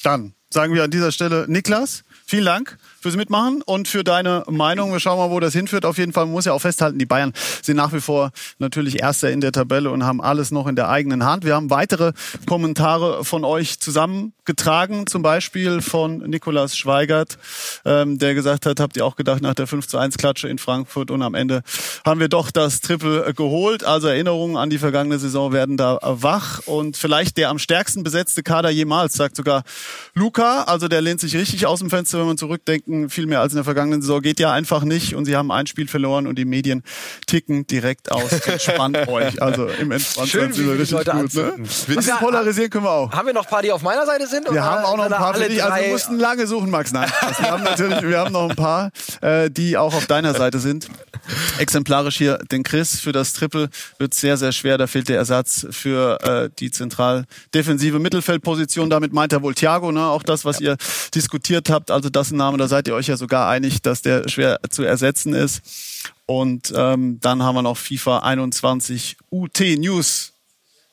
Dann 0.03 0.35
sagen 0.51 0.75
wir 0.75 0.83
an 0.83 0.91
dieser 0.91 1.11
Stelle 1.11 1.45
Niklas, 1.47 2.03
vielen 2.27 2.45
Dank 2.45 2.77
fürs 3.03 3.15
Mitmachen 3.15 3.61
und 3.61 3.87
für 3.87 4.03
deine 4.03 4.43
Meinung. 4.49 4.91
Wir 4.91 4.99
schauen 4.99 5.17
mal, 5.17 5.29
wo 5.29 5.39
das 5.39 5.53
hinführt. 5.53 5.85
Auf 5.85 5.97
jeden 5.97 6.13
Fall 6.13 6.25
muss 6.25 6.45
ja 6.45 6.53
auch 6.53 6.61
festhalten, 6.61 6.97
die 6.97 7.05
Bayern 7.05 7.33
sind 7.61 7.75
nach 7.75 7.93
wie 7.93 7.99
vor 7.99 8.31
natürlich 8.59 9.01
Erster 9.01 9.29
in 9.29 9.41
der 9.41 9.51
Tabelle 9.51 9.91
und 9.91 10.05
haben 10.05 10.21
alles 10.21 10.51
noch 10.51 10.67
in 10.67 10.75
der 10.75 10.89
eigenen 10.89 11.25
Hand. 11.25 11.43
Wir 11.45 11.55
haben 11.55 11.69
weitere 11.69 12.13
Kommentare 12.47 13.25
von 13.25 13.43
euch 13.43 13.79
zusammengetragen, 13.79 15.05
zum 15.05 15.21
Beispiel 15.21 15.81
von 15.81 16.19
Nikolas 16.19 16.77
Schweigert, 16.77 17.37
ähm, 17.85 18.17
der 18.17 18.33
gesagt 18.33 18.65
hat, 18.65 18.79
habt 18.79 18.95
ihr 18.95 19.05
auch 19.05 19.17
gedacht 19.17 19.41
nach 19.41 19.53
der 19.53 19.67
5 19.67 19.85
zu 19.85 19.97
1 19.97 20.17
Klatsche 20.17 20.47
in 20.47 20.57
Frankfurt 20.57 21.11
und 21.11 21.21
am 21.21 21.35
Ende 21.35 21.61
haben 22.05 22.19
wir 22.19 22.29
doch 22.29 22.51
das 22.51 22.79
Triple 22.79 23.33
geholt. 23.33 23.83
Also 23.83 24.07
Erinnerungen 24.07 24.55
an 24.55 24.69
die 24.69 24.77
vergangene 24.77 25.19
Saison 25.19 25.51
werden 25.51 25.75
da 25.75 25.99
wach 26.01 26.61
und 26.67 26.95
vielleicht 26.95 27.37
der 27.37 27.49
am 27.49 27.59
stärksten 27.59 28.03
besetzte 28.03 28.43
Kader 28.43 28.69
jemals, 28.69 29.13
sagt 29.13 29.35
sogar 29.35 29.63
Luca 30.13 30.63
also 30.63 30.87
der 30.87 31.01
lehnt 31.01 31.19
sich 31.19 31.35
richtig 31.35 31.65
aus 31.65 31.79
dem 31.79 31.89
Fenster, 31.89 32.19
wenn 32.19 32.27
man 32.27 32.37
zurückdenken, 32.37 32.92
viel 33.09 33.27
mehr 33.27 33.41
als 33.41 33.53
in 33.53 33.57
der 33.57 33.63
vergangenen 33.63 34.01
Saison 34.01 34.21
geht 34.21 34.39
ja 34.39 34.51
einfach 34.51 34.83
nicht 34.83 35.15
und 35.15 35.25
sie 35.25 35.35
haben 35.35 35.51
ein 35.51 35.67
Spiel 35.67 35.87
verloren 35.87 36.27
und 36.27 36.37
die 36.37 36.45
Medien 36.45 36.83
ticken 37.27 37.67
direkt 37.67 38.11
aus. 38.11 38.31
Entspannt 38.31 38.97
euch. 39.07 39.41
Also 39.41 39.67
im 39.67 39.91
Entspanntsein 39.91 40.53
sind 40.53 40.67
wir 40.67 40.73
richtig 40.73 40.91
Leute 40.91 41.11
gut. 41.11 41.33
Ne? 41.33 41.53
Ein 41.57 41.63
bisschen 41.63 42.17
polarisieren 42.17 42.69
können 42.69 42.85
wir 42.85 42.91
auch. 42.91 43.11
Haben 43.11 43.27
wir 43.27 43.33
noch 43.33 43.45
ein 43.45 43.49
paar, 43.49 43.61
die 43.61 43.71
auf 43.71 43.81
meiner 43.81 44.05
Seite 44.05 44.27
sind? 44.27 44.51
Wir 44.51 44.63
haben 44.63 44.83
auch 44.85 44.97
noch 44.97 45.05
ein 45.05 45.11
paar 45.11 45.33
für 45.33 45.49
dich. 45.49 45.63
Also 45.63 45.83
wir 45.83 45.91
mussten 45.91 46.17
lange 46.17 46.47
suchen, 46.47 46.69
Max. 46.69 46.91
Nein, 46.91 47.09
wir 47.37 47.51
haben 47.51 47.63
natürlich, 47.63 48.01
wir 48.01 48.19
haben 48.19 48.31
noch 48.31 48.49
ein 48.49 48.55
paar, 48.55 48.91
äh, 49.21 49.49
die 49.49 49.77
auch 49.77 49.93
auf 49.93 50.05
deiner 50.07 50.33
Seite 50.33 50.59
sind. 50.59 50.87
Exemplarisch 51.57 52.17
hier 52.17 52.37
den 52.51 52.63
Chris 52.63 52.99
für 52.99 53.11
das 53.11 53.33
Triple 53.33 53.69
wird 53.97 54.13
sehr, 54.13 54.37
sehr 54.37 54.51
schwer. 54.51 54.77
Da 54.77 54.87
fehlt 54.87 55.09
der 55.09 55.17
Ersatz 55.17 55.65
für 55.69 56.19
äh, 56.21 56.49
die 56.59 56.71
zentral 56.71 57.25
defensive 57.53 57.99
Mittelfeldposition. 57.99 58.89
Damit 58.89 59.13
meint 59.13 59.31
er 59.33 59.41
wohl 59.41 59.53
Thiago, 59.53 59.91
ne? 59.91 60.05
auch 60.07 60.23
das, 60.23 60.45
was 60.45 60.59
ja. 60.59 60.71
ihr 60.71 60.77
diskutiert 61.13 61.69
habt. 61.69 61.91
Also 61.91 62.09
das 62.09 62.31
ein 62.31 62.37
Name, 62.37 62.57
da 62.57 62.67
seid 62.67 62.82
ihr 62.87 62.95
euch 62.95 63.07
ja 63.07 63.17
sogar 63.17 63.49
einig, 63.49 63.81
dass 63.81 64.01
der 64.01 64.27
schwer 64.29 64.59
zu 64.69 64.83
ersetzen 64.83 65.33
ist. 65.33 65.61
Und 66.25 66.73
ähm, 66.75 67.19
dann 67.21 67.43
haben 67.43 67.55
wir 67.55 67.61
noch 67.61 67.77
FIFA 67.77 68.19
21 68.19 69.17
UT 69.29 69.59
News. 69.77 70.33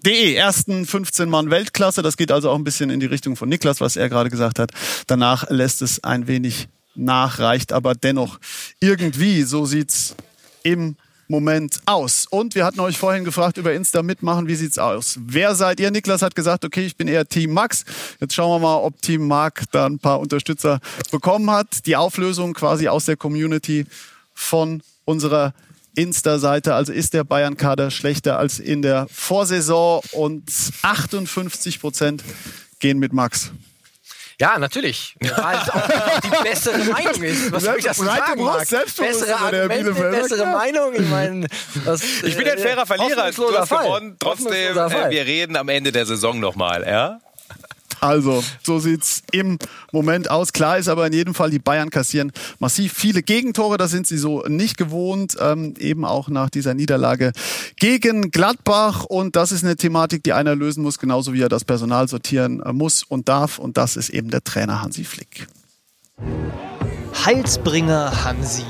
De, 0.05 0.35
ersten 0.35 0.87
15 0.87 1.29
Mann 1.29 1.51
Weltklasse. 1.51 2.03
Das 2.03 2.17
geht 2.17 2.33
also 2.33 2.51
auch 2.51 2.57
ein 2.57 2.65
bisschen 2.65 2.91
in 2.91 3.01
die 3.01 3.07
Richtung 3.07 3.37
von 3.37 3.49
Niklas, 3.49 3.81
was 3.81 3.97
er 3.97 4.09
gerade 4.09 4.31
gesagt 4.31 4.59
hat. 4.59 4.71
Danach 5.07 5.51
lässt 5.51 5.83
es 5.83 6.03
ein 6.03 6.27
wenig 6.27 6.69
nachreicht, 6.95 7.73
aber 7.73 7.95
dennoch 7.95 8.39
irgendwie, 8.81 9.43
so 9.43 9.67
sieht's 9.67 10.17
im 10.63 10.97
Moment 11.31 11.81
aus. 11.87 12.27
Und 12.29 12.55
wir 12.55 12.65
hatten 12.65 12.81
euch 12.81 12.99
vorhin 12.99 13.25
gefragt 13.25 13.57
über 13.57 13.73
Insta 13.73 14.03
mitmachen, 14.03 14.49
wie 14.49 14.57
sieht's 14.57 14.79
aus? 14.79 15.19
Wer 15.25 15.55
seid 15.55 15.81
ihr? 15.81 15.91
Niklas 15.91 16.23
hat 16.23 16.35
gesagt, 16.35 16.65
okay, 16.65 16.85
ich 16.85 16.97
bin 16.97 17.09
eher 17.09 17.27
Team 17.27 17.53
Max. 17.53 17.85
Jetzt 18.21 18.35
schauen 18.35 18.61
wir 18.61 18.67
mal, 18.67 18.77
ob 18.77 19.01
Team 19.01 19.27
Mark 19.27 19.65
da 19.71 19.87
ein 19.87 19.99
paar 19.99 20.21
Unterstützer 20.21 20.81
bekommen 21.11 21.51
hat. 21.51 21.87
Die 21.87 21.97
Auflösung 21.97 22.53
quasi 22.53 22.89
aus 22.89 23.05
der 23.05 23.17
Community 23.17 23.87
von 24.35 24.83
unserer 25.05 25.55
Insta-Seite. 25.95 26.75
Also 26.75 26.93
ist 26.93 27.15
der 27.15 27.25
Bayern-Kader 27.25 27.91
schlechter 27.91 28.39
als 28.39 28.59
in 28.59 28.83
der 28.83 29.07
Vorsaison 29.11 30.03
und 30.13 30.51
58 30.83 31.81
Prozent 31.81 32.25
gehen 32.81 32.99
mit 32.99 33.13
Max. 33.13 33.53
Ja, 34.41 34.59
natürlich. 34.59 35.15
Weil 35.21 35.59
es 35.59 35.69
auch 35.69 36.21
die 36.23 36.43
bessere 36.43 36.79
Meinung 36.79 37.23
ist. 37.23 37.53
Was 37.53 37.63
soll 37.63 37.77
ich 37.77 37.85
das 37.85 37.99
sagen, 37.99 38.43
Marc? 38.43 38.67
Bessere 38.71 39.37
Argumente, 39.37 39.93
bessere 39.93 40.47
Meinung. 40.47 40.95
Ich 40.95 41.09
meine, 41.09 41.47
das, 41.85 42.03
ich 42.23 42.35
bin 42.39 42.49
ein 42.49 42.59
fairer 42.59 42.87
Verlierer. 42.87 43.31
Du 43.33 43.59
hast 43.59 43.69
gewonnen. 43.69 44.17
Trotzdem, 44.19 44.79
äh, 44.79 45.11
wir 45.11 45.27
reden 45.27 45.57
am 45.57 45.69
Ende 45.69 45.93
der 45.93 46.07
Saison 46.07 46.41
nochmal, 46.41 46.87
ja? 46.89 47.21
Also, 48.01 48.43
so 48.63 48.79
sieht's 48.79 49.23
im 49.33 49.59
Moment 49.93 50.31
aus. 50.31 50.53
Klar 50.53 50.79
ist 50.79 50.89
aber 50.89 51.07
in 51.07 51.13
jedem 51.13 51.35
Fall, 51.35 51.51
die 51.51 51.59
Bayern 51.59 51.91
kassieren 51.91 52.33
massiv 52.59 52.93
viele 52.93 53.23
Gegentore. 53.23 53.77
Das 53.77 53.91
sind 53.91 54.07
sie 54.07 54.19
so 54.19 54.43
nicht 54.49 54.77
gewohnt. 54.77 55.37
Ähm, 55.41 55.75
eben 55.79 56.05
auch 56.05 56.29
nach 56.29 56.51
dieser 56.51 56.75
Niederlage 56.75 57.33
gegen 57.77 58.31
Gladbach. 58.31 59.05
Und 59.05 59.37
das 59.37 59.53
ist 59.53 59.65
eine 59.65 59.77
Thematik, 59.77 60.23
die 60.25 60.33
einer 60.33 60.57
lösen 60.57 60.83
muss, 60.83 60.99
genauso 60.99 61.33
wie 61.33 61.43
er 61.43 61.49
das 61.49 61.65
Personal 61.65 62.09
sortieren 62.09 62.61
äh, 62.61 62.73
muss 62.73 63.03
und 63.03 63.29
darf. 63.29 63.59
Und 63.59 63.77
das 63.77 63.97
ist 63.97 64.11
eben 64.11 64.31
der 64.31 64.43
Trainer 64.43 64.83
Hansi 64.83 65.05
Flick. 65.05 65.47
Heilsbringer 67.25 68.25
Hansi. 68.25 68.65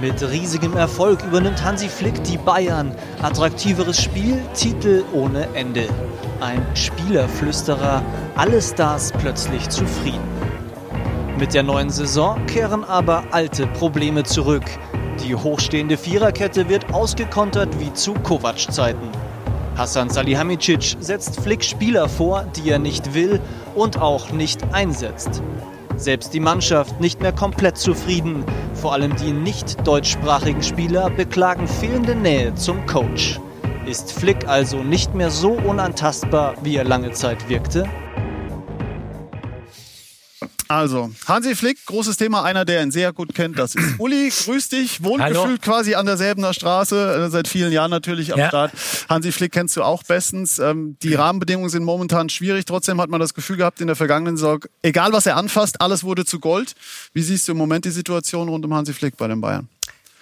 Mit 0.00 0.22
riesigem 0.22 0.76
Erfolg 0.76 1.22
übernimmt 1.24 1.62
Hansi 1.62 1.88
Flick 1.88 2.22
die 2.24 2.38
Bayern. 2.38 2.94
Attraktiveres 3.20 4.00
Spiel, 4.00 4.40
Titel 4.54 5.04
ohne 5.12 5.46
Ende. 5.54 5.88
Ein 6.40 6.64
Spielerflüsterer, 6.74 8.02
alle 8.34 8.62
Stars 8.62 9.12
plötzlich 9.12 9.68
zufrieden. 9.68 10.24
Mit 11.38 11.52
der 11.52 11.62
neuen 11.62 11.90
Saison 11.90 12.46
kehren 12.46 12.82
aber 12.82 13.24
alte 13.30 13.66
Probleme 13.66 14.22
zurück. 14.24 14.64
Die 15.22 15.34
hochstehende 15.34 15.98
Viererkette 15.98 16.70
wird 16.70 16.94
ausgekontert 16.94 17.78
wie 17.78 17.92
zu 17.92 18.14
Kovac-Zeiten. 18.14 19.10
Hassan 19.76 20.08
Salihamidzic 20.08 20.96
setzt 21.00 21.40
Flick 21.42 21.62
Spieler 21.62 22.08
vor, 22.08 22.46
die 22.56 22.70
er 22.70 22.78
nicht 22.78 23.12
will 23.12 23.38
und 23.74 24.00
auch 24.00 24.30
nicht 24.30 24.72
einsetzt. 24.72 25.42
Selbst 25.96 26.32
die 26.32 26.40
Mannschaft 26.40 27.00
nicht 27.00 27.20
mehr 27.20 27.32
komplett 27.32 27.76
zufrieden. 27.76 28.46
Vor 28.72 28.94
allem 28.94 29.14
die 29.16 29.32
nicht 29.32 29.86
deutschsprachigen 29.86 30.62
Spieler 30.62 31.10
beklagen 31.10 31.68
fehlende 31.68 32.14
Nähe 32.14 32.54
zum 32.54 32.86
Coach. 32.86 33.38
Ist 33.86 34.12
Flick 34.12 34.46
also 34.46 34.82
nicht 34.82 35.14
mehr 35.14 35.30
so 35.30 35.52
unantastbar, 35.52 36.54
wie 36.62 36.76
er 36.76 36.84
lange 36.84 37.12
Zeit 37.12 37.48
wirkte? 37.48 37.88
Also, 40.68 41.10
Hansi 41.26 41.56
Flick, 41.56 41.84
großes 41.86 42.16
Thema, 42.18 42.44
einer, 42.44 42.64
der 42.64 42.82
ihn 42.82 42.92
sehr 42.92 43.12
gut 43.12 43.34
kennt, 43.34 43.58
das 43.58 43.74
ist 43.74 43.98
Uli. 43.98 44.28
Grüß 44.28 44.68
dich, 44.68 45.02
wohnt 45.02 45.22
Hallo. 45.22 45.42
gefühlt 45.42 45.62
quasi 45.62 45.94
an 45.94 46.06
derselben 46.06 46.44
Straße, 46.52 47.24
äh, 47.26 47.30
seit 47.30 47.48
vielen 47.48 47.72
Jahren 47.72 47.90
natürlich 47.90 48.32
am 48.32 48.38
ja. 48.38 48.48
Start. 48.48 48.72
Hansi 49.08 49.32
Flick 49.32 49.50
kennst 49.50 49.76
du 49.76 49.82
auch 49.82 50.04
bestens. 50.04 50.60
Ähm, 50.60 50.96
die 51.02 51.14
Rahmenbedingungen 51.14 51.70
sind 51.70 51.82
momentan 51.82 52.28
schwierig, 52.28 52.66
trotzdem 52.66 53.00
hat 53.00 53.08
man 53.08 53.18
das 53.18 53.34
Gefühl 53.34 53.56
gehabt 53.56 53.80
in 53.80 53.88
der 53.88 53.96
vergangenen 53.96 54.36
Saison, 54.36 54.60
egal 54.82 55.12
was 55.12 55.26
er 55.26 55.36
anfasst, 55.36 55.80
alles 55.80 56.04
wurde 56.04 56.24
zu 56.24 56.38
Gold. 56.38 56.74
Wie 57.14 57.22
siehst 57.22 57.48
du 57.48 57.52
im 57.52 57.58
Moment 57.58 57.86
die 57.86 57.90
Situation 57.90 58.48
rund 58.48 58.64
um 58.64 58.74
Hansi 58.74 58.92
Flick 58.92 59.16
bei 59.16 59.26
den 59.26 59.40
Bayern? 59.40 59.68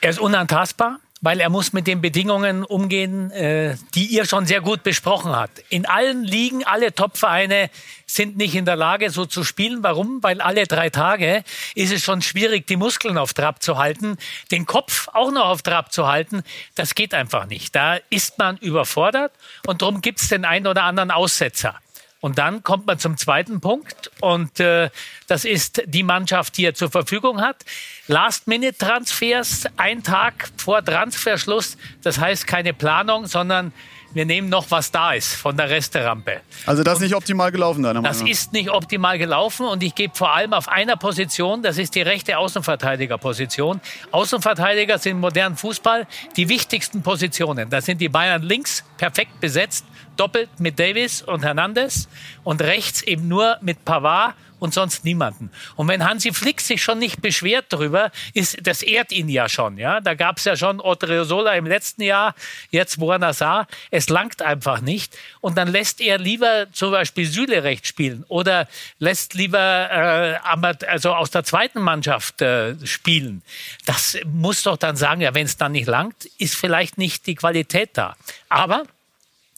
Er 0.00 0.10
ist 0.10 0.20
unantastbar 0.20 1.00
weil 1.20 1.40
er 1.40 1.48
muss 1.48 1.72
mit 1.72 1.86
den 1.86 2.00
Bedingungen 2.00 2.64
umgehen, 2.64 3.30
äh, 3.30 3.76
die 3.94 4.06
ihr 4.06 4.26
schon 4.26 4.46
sehr 4.46 4.60
gut 4.60 4.82
besprochen 4.82 5.34
habt. 5.34 5.62
In 5.68 5.86
allen 5.86 6.24
Ligen, 6.24 6.64
alle 6.64 6.94
Topvereine 6.94 7.70
sind 8.06 8.36
nicht 8.36 8.54
in 8.54 8.64
der 8.64 8.76
Lage, 8.76 9.10
so 9.10 9.26
zu 9.26 9.44
spielen. 9.44 9.82
Warum? 9.82 10.22
Weil 10.22 10.40
alle 10.40 10.66
drei 10.66 10.90
Tage 10.90 11.44
ist 11.74 11.92
es 11.92 12.02
schon 12.02 12.22
schwierig, 12.22 12.66
die 12.66 12.76
Muskeln 12.76 13.18
auf 13.18 13.34
Trab 13.34 13.62
zu 13.62 13.78
halten, 13.78 14.16
den 14.50 14.66
Kopf 14.66 15.08
auch 15.12 15.30
noch 15.30 15.46
auf 15.46 15.62
Trab 15.62 15.92
zu 15.92 16.06
halten. 16.06 16.42
Das 16.74 16.94
geht 16.94 17.14
einfach 17.14 17.46
nicht. 17.46 17.74
Da 17.74 17.98
ist 18.10 18.38
man 18.38 18.56
überfordert 18.58 19.32
und 19.66 19.82
darum 19.82 20.00
gibt 20.00 20.20
es 20.20 20.28
den 20.28 20.44
einen 20.44 20.66
oder 20.66 20.84
anderen 20.84 21.10
Aussetzer. 21.10 21.78
Und 22.20 22.38
dann 22.38 22.64
kommt 22.64 22.86
man 22.86 22.98
zum 22.98 23.16
zweiten 23.16 23.60
Punkt 23.60 24.10
und 24.20 24.58
äh, 24.58 24.90
das 25.28 25.44
ist 25.44 25.82
die 25.86 26.02
Mannschaft, 26.02 26.56
die 26.56 26.64
er 26.64 26.74
zur 26.74 26.90
Verfügung 26.90 27.40
hat. 27.40 27.64
Last-Minute-Transfers, 28.08 29.66
ein 29.76 30.02
Tag 30.02 30.48
vor 30.56 30.84
Transferschluss, 30.84 31.76
das 32.02 32.18
heißt 32.18 32.48
keine 32.48 32.74
Planung, 32.74 33.26
sondern 33.26 33.72
wir 34.14 34.24
nehmen 34.24 34.48
noch, 34.48 34.70
was 34.70 34.90
da 34.90 35.12
ist 35.12 35.34
von 35.34 35.56
der 35.56 35.68
Resterampe. 35.70 36.40
Also 36.66 36.82
das 36.82 36.94
ist 36.94 37.02
nicht 37.02 37.14
optimal 37.14 37.52
gelaufen, 37.52 37.82
deiner 37.82 38.00
Meinung 38.00 38.18
Das 38.18 38.28
ist 38.28 38.52
nicht 38.52 38.70
optimal 38.70 39.18
gelaufen 39.18 39.66
und 39.66 39.82
ich 39.82 39.94
gebe 39.94 40.14
vor 40.14 40.34
allem 40.34 40.52
auf 40.52 40.68
einer 40.68 40.96
Position, 40.96 41.62
das 41.62 41.78
ist 41.78 41.94
die 41.94 42.02
rechte 42.02 42.38
Außenverteidigerposition. 42.38 43.80
Außenverteidiger 44.10 44.98
sind 44.98 45.12
im 45.12 45.20
modernen 45.20 45.56
Fußball 45.56 46.06
die 46.36 46.48
wichtigsten 46.48 47.02
Positionen. 47.02 47.70
Da 47.70 47.80
sind 47.80 48.00
die 48.00 48.08
Bayern 48.08 48.42
links 48.42 48.84
perfekt 48.96 49.40
besetzt 49.40 49.84
doppelt 50.18 50.48
mit 50.58 50.78
Davis 50.78 51.22
und 51.22 51.44
Hernandez 51.44 52.08
und 52.44 52.60
rechts 52.60 53.02
eben 53.02 53.28
nur 53.28 53.56
mit 53.60 53.84
Pavard 53.84 54.34
und 54.58 54.74
sonst 54.74 55.04
niemanden. 55.04 55.50
Und 55.76 55.88
wenn 55.88 56.04
Hansi 56.04 56.32
Flick 56.32 56.60
sich 56.60 56.82
schon 56.82 56.98
nicht 56.98 57.20
beschwert 57.22 57.66
darüber, 57.70 58.10
ist, 58.34 58.66
das 58.66 58.82
ehrt 58.82 59.12
ihn 59.12 59.28
ja 59.28 59.48
schon. 59.48 59.78
Ja? 59.78 60.00
Da 60.00 60.14
gab 60.14 60.38
es 60.38 60.44
ja 60.44 60.56
schon 60.56 60.80
Odriozola 60.80 61.54
im 61.54 61.66
letzten 61.66 62.02
Jahr, 62.02 62.34
jetzt 62.70 62.98
Buonasar. 62.98 63.66
Es 63.90 64.08
langt 64.08 64.42
einfach 64.42 64.80
nicht. 64.80 65.16
Und 65.40 65.56
dann 65.56 65.68
lässt 65.68 66.00
er 66.00 66.18
lieber 66.18 66.66
zum 66.72 66.90
Beispiel 66.90 67.26
Süle 67.26 67.62
recht 67.62 67.86
spielen 67.86 68.24
oder 68.28 68.68
lässt 68.98 69.34
lieber 69.34 69.58
äh, 69.58 70.86
also 70.86 71.14
aus 71.14 71.30
der 71.30 71.44
zweiten 71.44 71.80
Mannschaft 71.80 72.42
äh, 72.42 72.74
spielen. 72.86 73.42
Das 73.86 74.18
muss 74.26 74.62
doch 74.62 74.76
dann 74.76 74.96
sagen, 74.96 75.20
ja, 75.20 75.34
wenn 75.34 75.46
es 75.46 75.56
dann 75.56 75.72
nicht 75.72 75.86
langt, 75.86 76.26
ist 76.38 76.56
vielleicht 76.56 76.98
nicht 76.98 77.26
die 77.26 77.34
Qualität 77.34 77.90
da. 77.94 78.16
Aber 78.48 78.84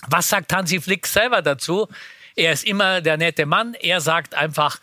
was 0.09 0.29
sagt 0.29 0.53
Hansi 0.53 0.81
Flick 0.81 1.07
selber 1.07 1.43
dazu? 1.43 1.89
Er 2.41 2.55
ist 2.55 2.65
immer 2.65 3.03
der 3.03 3.19
nette 3.19 3.45
Mann. 3.45 3.75
Er 3.75 4.01
sagt 4.01 4.35
einfach, 4.35 4.81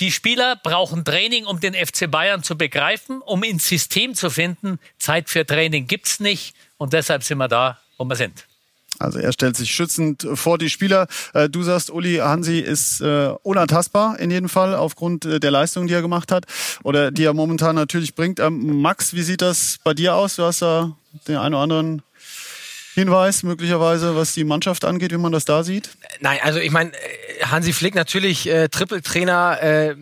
die 0.00 0.10
Spieler 0.10 0.56
brauchen 0.56 1.04
Training, 1.04 1.44
um 1.44 1.60
den 1.60 1.74
FC 1.74 2.10
Bayern 2.10 2.42
zu 2.42 2.56
begreifen, 2.56 3.20
um 3.20 3.42
ins 3.42 3.68
System 3.68 4.14
zu 4.14 4.30
finden. 4.30 4.78
Zeit 4.98 5.28
für 5.28 5.44
Training 5.44 5.86
gibt's 5.86 6.18
nicht 6.18 6.56
und 6.78 6.94
deshalb 6.94 7.22
sind 7.22 7.36
wir 7.36 7.48
da, 7.48 7.78
wo 7.98 8.06
wir 8.06 8.16
sind. 8.16 8.46
Also 8.98 9.18
er 9.18 9.32
stellt 9.32 9.54
sich 9.54 9.70
schützend 9.70 10.26
vor 10.32 10.56
die 10.56 10.70
Spieler. 10.70 11.06
Äh, 11.34 11.50
du 11.50 11.62
sagst, 11.62 11.90
Uli 11.90 12.16
Hansi 12.16 12.60
ist 12.60 13.02
äh, 13.02 13.34
unantastbar 13.42 14.18
in 14.18 14.30
jedem 14.30 14.48
Fall 14.48 14.74
aufgrund 14.74 15.26
äh, 15.26 15.40
der 15.40 15.50
Leistung, 15.50 15.86
die 15.86 15.92
er 15.92 16.00
gemacht 16.00 16.32
hat 16.32 16.46
oder 16.84 17.10
die 17.10 17.24
er 17.24 17.34
momentan 17.34 17.74
natürlich 17.74 18.14
bringt. 18.14 18.40
Ähm, 18.40 18.80
Max, 18.80 19.12
wie 19.12 19.22
sieht 19.22 19.42
das 19.42 19.78
bei 19.84 19.92
dir 19.92 20.14
aus? 20.14 20.36
Du 20.36 20.44
hast 20.44 20.62
da 20.62 20.96
den 21.28 21.36
einen 21.36 21.54
oder 21.54 21.64
anderen 21.64 22.02
Hinweis 22.94 23.42
möglicherweise, 23.42 24.14
was 24.16 24.34
die 24.34 24.44
Mannschaft 24.44 24.84
angeht, 24.84 25.12
wie 25.12 25.18
man 25.18 25.32
das 25.32 25.44
da 25.44 25.64
sieht? 25.64 25.90
Nein, 26.20 26.38
also 26.42 26.60
ich 26.60 26.70
meine, 26.70 26.92
äh, 26.92 27.44
Hansi 27.46 27.72
Flick 27.72 27.94
natürlich 27.94 28.48
äh, 28.48 28.68
Trippeltrainer, 28.68 29.58
äh, 29.62 29.96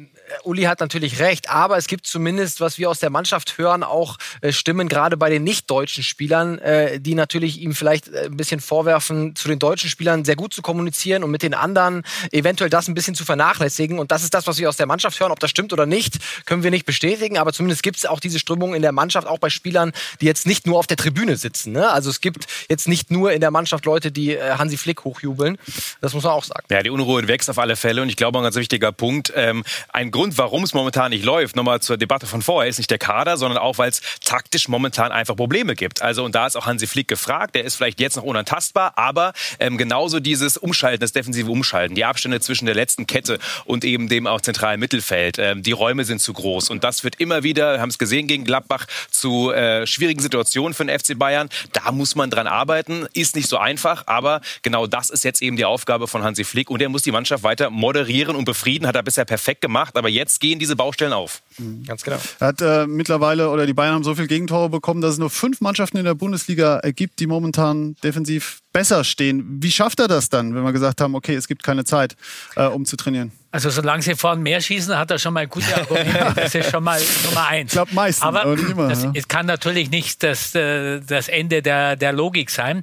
Uli 0.44 0.62
hat 0.62 0.80
natürlich 0.80 1.18
recht, 1.20 1.50
aber 1.50 1.76
es 1.76 1.86
gibt 1.86 2.06
zumindest, 2.06 2.60
was 2.60 2.78
wir 2.78 2.90
aus 2.90 2.98
der 2.98 3.10
Mannschaft 3.10 3.58
hören, 3.58 3.82
auch 3.82 4.16
äh, 4.40 4.52
Stimmen, 4.52 4.88
gerade 4.88 5.16
bei 5.16 5.30
den 5.30 5.44
nicht-deutschen 5.44 6.02
Spielern, 6.02 6.58
äh, 6.58 7.00
die 7.00 7.14
natürlich 7.14 7.60
ihm 7.60 7.74
vielleicht 7.74 8.08
äh, 8.08 8.26
ein 8.26 8.36
bisschen 8.36 8.60
vorwerfen, 8.60 9.34
zu 9.36 9.48
den 9.48 9.58
deutschen 9.58 9.90
Spielern 9.90 10.24
sehr 10.24 10.36
gut 10.36 10.54
zu 10.54 10.62
kommunizieren 10.62 11.24
und 11.24 11.30
mit 11.30 11.42
den 11.42 11.54
anderen 11.54 12.02
eventuell 12.30 12.70
das 12.70 12.88
ein 12.88 12.94
bisschen 12.94 13.14
zu 13.14 13.24
vernachlässigen. 13.24 13.98
Und 13.98 14.10
das 14.10 14.22
ist 14.22 14.34
das, 14.34 14.46
was 14.46 14.58
wir 14.58 14.68
aus 14.68 14.76
der 14.76 14.86
Mannschaft 14.86 15.18
hören. 15.20 15.32
Ob 15.32 15.40
das 15.40 15.50
stimmt 15.50 15.72
oder 15.72 15.86
nicht, 15.86 16.18
können 16.46 16.62
wir 16.62 16.70
nicht 16.70 16.86
bestätigen, 16.86 17.38
aber 17.38 17.52
zumindest 17.52 17.82
gibt 17.82 17.96
es 17.96 18.06
auch 18.06 18.20
diese 18.20 18.38
Strömung 18.38 18.74
in 18.74 18.82
der 18.82 18.92
Mannschaft, 18.92 19.26
auch 19.26 19.38
bei 19.38 19.50
Spielern, 19.50 19.92
die 20.20 20.26
jetzt 20.26 20.46
nicht 20.46 20.66
nur 20.66 20.78
auf 20.78 20.86
der 20.86 20.96
Tribüne 20.96 21.36
sitzen. 21.36 21.72
Ne? 21.72 21.90
Also 21.90 22.10
es 22.10 22.20
gibt 22.20 22.46
jetzt 22.68 22.88
nicht 22.88 23.10
nur 23.10 23.32
in 23.32 23.40
der 23.40 23.50
Mannschaft 23.50 23.84
Leute, 23.84 24.12
die 24.12 24.36
äh, 24.36 24.52
Hansi 24.58 24.76
Flick 24.76 25.04
hochjubeln. 25.04 25.58
Das 26.00 26.14
muss 26.14 26.24
man 26.24 26.32
auch 26.32 26.44
sagen. 26.44 26.64
Ja, 26.70 26.82
die 26.82 26.90
Unruhe 26.90 27.26
wächst 27.28 27.50
auf 27.50 27.58
alle 27.58 27.76
Fälle 27.76 28.02
und 28.02 28.08
ich 28.08 28.16
glaube, 28.16 28.38
ein 28.38 28.44
ganz 28.44 28.56
wichtiger 28.56 28.92
Punkt, 28.92 29.32
ähm, 29.36 29.64
ein 29.92 30.10
Grund, 30.10 30.21
warum 30.38 30.62
es 30.62 30.74
momentan 30.74 31.10
nicht 31.10 31.24
läuft, 31.24 31.56
nochmal 31.56 31.80
zur 31.80 31.96
Debatte 31.96 32.26
von 32.26 32.42
vorher, 32.42 32.68
ist 32.68 32.78
nicht 32.78 32.90
der 32.90 32.98
Kader, 32.98 33.36
sondern 33.36 33.58
auch, 33.58 33.78
weil 33.78 33.90
es 33.90 34.00
taktisch 34.24 34.68
momentan 34.68 35.12
einfach 35.12 35.36
Probleme 35.36 35.74
gibt. 35.74 36.02
Also 36.02 36.24
und 36.24 36.34
da 36.34 36.46
ist 36.46 36.56
auch 36.56 36.66
Hansi 36.66 36.86
Flick 36.86 37.08
gefragt, 37.08 37.54
der 37.54 37.64
ist 37.64 37.76
vielleicht 37.76 38.00
jetzt 38.00 38.16
noch 38.16 38.24
unantastbar, 38.24 38.92
aber 38.96 39.32
ähm, 39.58 39.78
genauso 39.78 40.20
dieses 40.20 40.56
Umschalten, 40.56 41.00
das 41.00 41.12
defensive 41.12 41.50
Umschalten, 41.50 41.94
die 41.94 42.04
Abstände 42.04 42.40
zwischen 42.40 42.66
der 42.66 42.74
letzten 42.74 43.06
Kette 43.06 43.38
und 43.64 43.84
eben 43.84 44.08
dem 44.08 44.26
auch 44.26 44.40
zentralen 44.40 44.80
Mittelfeld, 44.80 45.38
ähm, 45.38 45.62
die 45.62 45.72
Räume 45.72 46.04
sind 46.04 46.20
zu 46.20 46.32
groß 46.32 46.70
und 46.70 46.84
das 46.84 47.04
wird 47.04 47.16
immer 47.16 47.42
wieder, 47.42 47.74
wir 47.74 47.80
haben 47.80 47.88
es 47.88 47.98
gesehen 47.98 48.26
gegen 48.26 48.44
Gladbach, 48.44 48.86
zu 49.10 49.50
äh, 49.50 49.86
schwierigen 49.86 50.20
Situationen 50.20 50.74
für 50.74 50.84
den 50.84 50.98
FC 50.98 51.18
Bayern. 51.18 51.48
Da 51.72 51.92
muss 51.92 52.14
man 52.14 52.30
dran 52.30 52.46
arbeiten, 52.46 53.06
ist 53.14 53.36
nicht 53.36 53.48
so 53.48 53.58
einfach, 53.58 54.04
aber 54.06 54.40
genau 54.62 54.86
das 54.86 55.10
ist 55.10 55.24
jetzt 55.24 55.42
eben 55.42 55.56
die 55.56 55.64
Aufgabe 55.64 56.06
von 56.06 56.22
Hansi 56.22 56.44
Flick 56.44 56.70
und 56.70 56.80
er 56.80 56.88
muss 56.88 57.02
die 57.02 57.12
Mannschaft 57.12 57.42
weiter 57.42 57.70
moderieren 57.70 58.36
und 58.36 58.44
befrieden, 58.44 58.86
hat 58.86 58.96
er 58.96 59.02
bisher 59.02 59.24
perfekt 59.24 59.60
gemacht, 59.60 59.96
aber 59.96 60.08
jetzt 60.12 60.40
gehen 60.40 60.58
diese 60.58 60.76
Baustellen 60.76 61.12
auf. 61.12 61.42
Mhm. 61.58 61.84
Ganz 61.84 62.02
genau. 62.02 62.18
Er 62.40 62.46
hat 62.46 62.60
äh, 62.60 62.86
mittlerweile, 62.86 63.50
oder 63.50 63.66
die 63.66 63.74
Bayern 63.74 63.94
haben 63.94 64.04
so 64.04 64.14
viele 64.14 64.28
Gegentore 64.28 64.68
bekommen, 64.68 65.00
dass 65.00 65.12
es 65.12 65.18
nur 65.18 65.30
fünf 65.30 65.60
Mannschaften 65.60 65.96
in 65.96 66.04
der 66.04 66.14
Bundesliga 66.14 66.80
gibt, 66.94 67.20
die 67.20 67.26
momentan 67.26 67.96
defensiv 68.02 68.60
besser 68.72 69.04
stehen. 69.04 69.44
Wie 69.62 69.70
schafft 69.70 70.00
er 70.00 70.08
das 70.08 70.28
dann, 70.28 70.54
wenn 70.54 70.62
wir 70.62 70.72
gesagt 70.72 71.00
haben, 71.00 71.14
okay, 71.14 71.34
es 71.34 71.46
gibt 71.46 71.62
keine 71.62 71.84
Zeit, 71.84 72.16
äh, 72.56 72.64
um 72.66 72.84
zu 72.84 72.96
trainieren? 72.96 73.32
Also 73.54 73.68
solange 73.68 74.02
sie 74.02 74.14
vorne 74.14 74.40
mehr 74.40 74.62
schießen, 74.62 74.96
hat 74.96 75.10
er 75.10 75.18
schon 75.18 75.34
mal 75.34 75.46
gute 75.46 75.76
Argumente. 75.76 76.32
Das 76.36 76.54
ist 76.54 76.70
schon 76.70 76.82
mal 76.82 76.98
Nummer 77.24 77.46
eins. 77.48 77.70
Ich 77.70 77.72
glaube 77.74 77.94
meistens, 77.94 78.24
aber, 78.24 78.42
aber 78.42 78.58
immer. 78.58 78.88
das, 78.88 79.02
ja. 79.02 79.12
es 79.14 79.28
kann 79.28 79.44
natürlich 79.44 79.90
nicht 79.90 80.22
das, 80.22 80.54
äh, 80.54 81.00
das 81.00 81.28
Ende 81.28 81.60
der, 81.60 81.96
der 81.96 82.12
Logik 82.12 82.48
sein. 82.48 82.82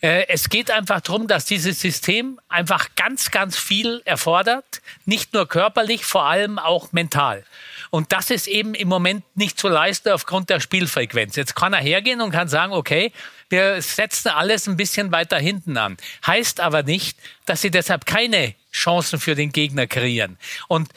Äh, 0.00 0.24
Es 0.28 0.48
geht 0.48 0.72
einfach 0.72 1.00
darum, 1.02 1.28
dass 1.28 1.44
dieses 1.44 1.80
System 1.80 2.40
einfach 2.48 2.88
ganz, 2.96 3.30
ganz 3.30 3.56
viel 3.56 4.02
erfordert. 4.04 4.82
Nicht 5.04 5.34
nur 5.34 5.46
körperlich, 5.46 6.04
vor 6.04 6.24
allem 6.24 6.58
auch 6.58 6.90
mental. 6.92 7.44
Und 7.90 8.12
das 8.12 8.30
ist 8.30 8.46
eben 8.46 8.74
im 8.74 8.88
Moment 8.88 9.24
nicht 9.34 9.58
zu 9.58 9.68
leisten 9.68 10.10
aufgrund 10.10 10.50
der 10.50 10.60
Spielfrequenz. 10.60 11.36
Jetzt 11.36 11.54
kann 11.54 11.72
er 11.72 11.80
hergehen 11.80 12.20
und 12.20 12.30
kann 12.30 12.48
sagen, 12.48 12.72
okay, 12.72 13.12
wir 13.48 13.80
setzen 13.80 14.28
alles 14.28 14.68
ein 14.68 14.76
bisschen 14.76 15.10
weiter 15.10 15.38
hinten 15.38 15.76
an. 15.76 15.96
Heißt 16.26 16.60
aber 16.60 16.82
nicht, 16.82 17.18
dass 17.46 17.62
sie 17.62 17.70
deshalb 17.70 18.04
keine 18.04 18.54
Chancen 18.72 19.18
für 19.18 19.34
den 19.34 19.50
Gegner 19.50 19.86
kreieren. 19.86 20.38
Und 20.68 20.90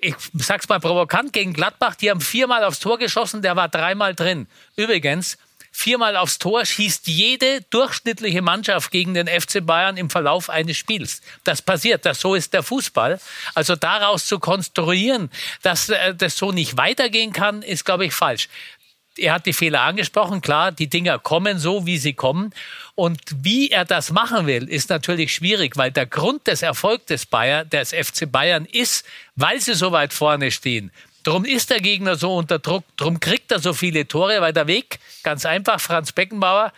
ich 0.00 0.14
sag's 0.34 0.68
mal 0.68 0.80
provokant 0.80 1.32
gegen 1.32 1.52
Gladbach, 1.52 1.96
die 1.96 2.10
haben 2.10 2.20
viermal 2.20 2.64
aufs 2.64 2.78
Tor 2.78 2.98
geschossen, 2.98 3.42
der 3.42 3.56
war 3.56 3.68
dreimal 3.68 4.14
drin. 4.14 4.46
Übrigens, 4.76 5.38
viermal 5.70 6.16
aufs 6.16 6.38
Tor 6.38 6.64
schießt 6.64 7.06
jede 7.06 7.62
durchschnittliche 7.70 8.42
Mannschaft 8.42 8.90
gegen 8.90 9.14
den 9.14 9.28
FC 9.28 9.64
Bayern 9.64 9.96
im 9.96 10.10
Verlauf 10.10 10.50
eines 10.50 10.76
Spiels. 10.76 11.20
Das 11.44 11.62
passiert, 11.62 12.04
das 12.04 12.20
so 12.20 12.34
ist 12.34 12.52
der 12.52 12.62
Fußball. 12.62 13.20
Also 13.54 13.76
daraus 13.76 14.26
zu 14.26 14.38
konstruieren, 14.38 15.30
dass 15.62 15.88
äh, 15.88 16.14
das 16.14 16.36
so 16.36 16.52
nicht 16.52 16.76
weitergehen 16.76 17.32
kann, 17.32 17.62
ist 17.62 17.84
glaube 17.84 18.06
ich 18.06 18.12
falsch 18.12 18.48
er 19.18 19.34
hat 19.34 19.46
die 19.46 19.52
Fehler 19.52 19.82
angesprochen, 19.82 20.40
klar, 20.40 20.72
die 20.72 20.88
Dinger 20.88 21.18
kommen 21.18 21.58
so, 21.58 21.86
wie 21.86 21.98
sie 21.98 22.14
kommen. 22.14 22.52
Und 22.94 23.20
wie 23.42 23.70
er 23.70 23.84
das 23.84 24.10
machen 24.10 24.46
will, 24.46 24.68
ist 24.68 24.90
natürlich 24.90 25.34
schwierig, 25.34 25.76
weil 25.76 25.90
der 25.90 26.06
Grund 26.06 26.46
des 26.46 26.62
Erfolgs 26.62 27.06
des 27.06 27.26
Bayern, 27.26 27.68
des 27.68 27.90
FC 27.90 28.30
Bayern 28.30 28.64
ist, 28.64 29.04
weil 29.36 29.60
sie 29.60 29.74
so 29.74 29.92
weit 29.92 30.12
vorne 30.12 30.50
stehen. 30.50 30.90
Darum 31.28 31.44
ist 31.44 31.68
der 31.68 31.80
Gegner 31.80 32.16
so 32.16 32.34
unter 32.34 32.58
Druck, 32.58 32.84
darum 32.96 33.20
kriegt 33.20 33.52
er 33.52 33.58
so 33.58 33.74
viele 33.74 34.08
Tore, 34.08 34.40
weil 34.40 34.54
der 34.54 34.66
Weg, 34.66 34.98
ganz 35.22 35.44
einfach, 35.44 35.78
Franz 35.78 36.10
Beckenbauer, 36.10 36.72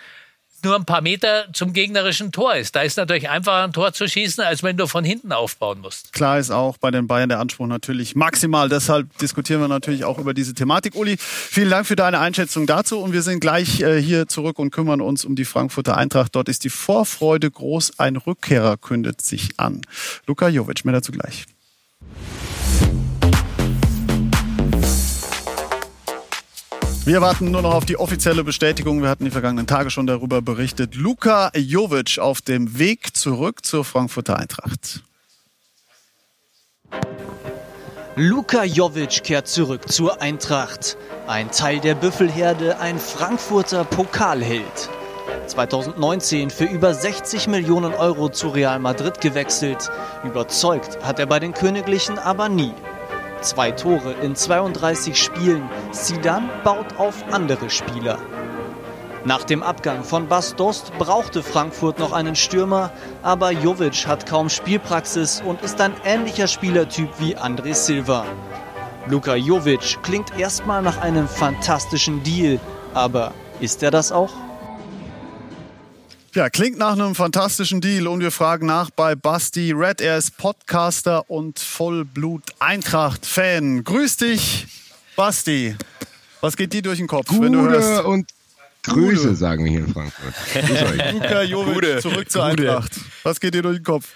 nur 0.65 0.75
ein 0.75 0.85
paar 0.85 1.03
Meter 1.03 1.47
zum 1.53 1.73
gegnerischen 1.73 2.33
Tor 2.33 2.57
ist. 2.57 2.75
Da 2.75 2.83
ist 2.83 2.97
natürlich 2.97 3.31
einfacher 3.31 3.63
ein 3.63 3.73
Tor 3.73 3.93
zu 3.93 4.09
schießen, 4.09 4.43
als 4.43 4.65
wenn 4.65 4.77
du 4.77 4.89
von 4.89 5.05
hinten 5.05 5.31
aufbauen 5.31 5.79
musst. 5.79 6.13
Klar 6.13 6.41
ist 6.41 6.51
auch 6.51 6.79
bei 6.79 6.91
den 6.91 7.07
Bayern 7.07 7.29
der 7.29 7.39
Anspruch 7.39 7.69
natürlich 7.69 8.17
maximal. 8.17 8.69
Deshalb 8.69 9.17
diskutieren 9.19 9.61
wir 9.61 9.69
natürlich 9.69 10.03
auch 10.03 10.19
über 10.19 10.35
diese 10.35 10.53
Thematik. 10.53 10.97
Uli, 10.97 11.17
vielen 11.17 11.71
Dank 11.71 11.87
für 11.87 11.95
deine 11.95 12.19
Einschätzung 12.19 12.67
dazu. 12.67 12.99
Und 12.99 13.13
wir 13.13 13.23
sind 13.23 13.39
gleich 13.39 13.83
äh, 13.83 14.03
hier 14.03 14.27
zurück 14.27 14.59
und 14.59 14.73
kümmern 14.73 15.01
uns 15.01 15.25
um 15.25 15.37
die 15.37 15.45
Frankfurter 15.45 15.97
Eintracht. 15.97 16.35
Dort 16.35 16.49
ist 16.49 16.65
die 16.65 16.71
Vorfreude 16.71 17.49
groß. 17.53 18.01
Ein 18.01 18.17
Rückkehrer 18.17 18.79
kündet 18.79 19.23
sich 19.23 19.51
an. 19.59 19.83
Luka 20.27 20.49
Jovic, 20.49 20.85
mehr 20.85 20.95
dazu 20.95 21.13
gleich. 21.13 21.47
Wir 27.11 27.21
warten 27.21 27.51
nur 27.51 27.61
noch 27.61 27.75
auf 27.75 27.85
die 27.85 27.99
offizielle 27.99 28.45
Bestätigung. 28.45 29.03
Wir 29.03 29.09
hatten 29.09 29.25
die 29.25 29.33
vergangenen 29.33 29.67
Tage 29.67 29.91
schon 29.91 30.07
darüber 30.07 30.43
berichtet. 30.43 30.95
Luka 30.95 31.51
Jovic 31.57 32.21
auf 32.21 32.41
dem 32.41 32.79
Weg 32.79 33.17
zurück 33.17 33.65
zur 33.65 33.85
Frankfurter 33.85 34.39
Eintracht. 34.39 35.03
Luka 38.15 38.63
Jovic 38.63 39.25
kehrt 39.25 39.49
zurück 39.49 39.91
zur 39.91 40.23
Eintracht. 40.23 40.97
Ein 41.27 41.51
Teil 41.51 41.81
der 41.81 41.97
Büffelherde, 41.97 42.79
ein 42.79 43.01
Frankfurter 43.01 43.83
Pokalheld. 43.83 44.89
2019 45.49 46.49
für 46.49 46.67
über 46.67 46.95
60 46.95 47.49
Millionen 47.49 47.93
Euro 47.93 48.29
zu 48.29 48.51
Real 48.51 48.79
Madrid 48.79 49.21
gewechselt. 49.21 49.91
Überzeugt 50.23 51.03
hat 51.03 51.19
er 51.19 51.27
bei 51.27 51.41
den 51.41 51.55
Königlichen 51.55 52.21
aber 52.21 52.49
nie. 52.49 52.73
Zwei 53.41 53.71
Tore 53.71 54.13
in 54.23 54.37
32 54.37 55.17
Spielen. 55.17 55.69
Zidane 55.93 56.49
baut 56.63 56.99
auf 56.99 57.15
andere 57.33 57.71
Spieler. 57.71 58.19
Nach 59.25 59.45
dem 59.45 59.63
Abgang 59.63 60.05
von 60.05 60.29
Bas 60.29 60.57
Dost 60.57 60.93
brauchte 60.99 61.43
Frankfurt 61.43 61.99
noch 61.99 62.13
einen 62.13 62.37
Stürmer, 62.37 62.91
aber 63.23 63.51
Jovic 63.51 64.07
hat 64.07 64.27
kaum 64.27 64.49
Spielpraxis 64.49 65.43
und 65.45 65.63
ist 65.63 65.81
ein 65.81 65.93
ähnlicher 66.05 66.47
Spielertyp 66.47 67.09
wie 67.19 67.37
André 67.37 67.75
Silva. 67.75 68.25
Luka 69.07 69.35
Jovic 69.35 70.03
klingt 70.03 70.39
erstmal 70.39 70.83
nach 70.83 70.99
einem 71.01 71.27
fantastischen 71.27 72.23
Deal, 72.23 72.61
aber 72.95 73.33
ist 73.61 73.83
er 73.83 73.91
das 73.91 74.13
auch? 74.13 74.33
Ja, 76.33 76.49
klingt 76.49 76.79
nach 76.79 76.93
einem 76.93 77.17
fantastischen 77.17 77.81
Deal 77.81 78.07
und 78.07 78.21
wir 78.21 78.31
fragen 78.31 78.65
nach 78.65 78.91
bei 78.91 79.17
Basti 79.17 79.73
Red. 79.73 80.01
Er 80.01 80.17
ist 80.17 80.37
Podcaster 80.37 81.29
und 81.29 81.59
Vollblut-Eintracht-Fan. 81.59 83.83
Grüß 83.83 84.19
dich, 84.19 84.69
Basti. 85.17 85.75
Was 86.41 86.57
geht 86.57 86.73
dir 86.73 86.83
durch 86.83 86.99
den 86.99 87.09
Kopf, 87.09 87.27
Gute 87.27 87.43
wenn 87.43 87.53
du 87.53 87.63
hörst? 87.63 88.05
und 88.05 88.31
Grüße, 88.85 89.35
sagen 89.35 89.65
wir 89.65 89.73
hier 89.73 89.81
in 89.81 89.93
Frankfurt. 89.93 90.33
Grüß 90.53 90.83
euch. 90.83 91.13
Luka 91.15 91.43
Jovic 91.43 92.01
zurück 92.01 92.31
zur. 92.31 92.45
Eintracht. 92.45 92.93
Was 93.25 93.41
geht 93.41 93.55
dir 93.55 93.63
durch 93.63 93.79
den 93.79 93.85
Kopf? 93.85 94.07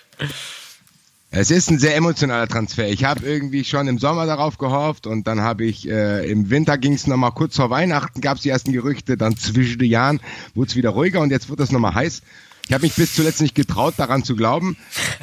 Es 1.36 1.50
ist 1.50 1.68
ein 1.68 1.80
sehr 1.80 1.96
emotionaler 1.96 2.46
Transfer. 2.46 2.88
Ich 2.88 3.02
habe 3.02 3.26
irgendwie 3.26 3.64
schon 3.64 3.88
im 3.88 3.98
Sommer 3.98 4.24
darauf 4.24 4.56
gehofft 4.56 5.08
und 5.08 5.26
dann 5.26 5.40
habe 5.40 5.64
ich 5.64 5.88
äh, 5.88 6.30
im 6.30 6.48
Winter 6.48 6.78
ging 6.78 6.92
es 6.92 7.08
nochmal 7.08 7.32
kurz 7.32 7.56
vor 7.56 7.70
Weihnachten, 7.70 8.20
gab 8.20 8.36
es 8.36 8.44
die 8.44 8.50
ersten 8.50 8.70
Gerüchte, 8.70 9.16
dann 9.16 9.36
zwischen 9.36 9.80
den 9.80 9.90
Jahren 9.90 10.20
wurde 10.54 10.68
es 10.68 10.76
wieder 10.76 10.90
ruhiger 10.90 11.20
und 11.20 11.30
jetzt 11.30 11.48
wird 11.48 11.58
es 11.58 11.72
nochmal 11.72 11.92
heiß. 11.92 12.22
Ich 12.68 12.72
habe 12.72 12.84
mich 12.84 12.94
bis 12.94 13.16
zuletzt 13.16 13.40
nicht 13.40 13.56
getraut, 13.56 13.94
daran 13.96 14.22
zu 14.22 14.36
glauben, 14.36 14.76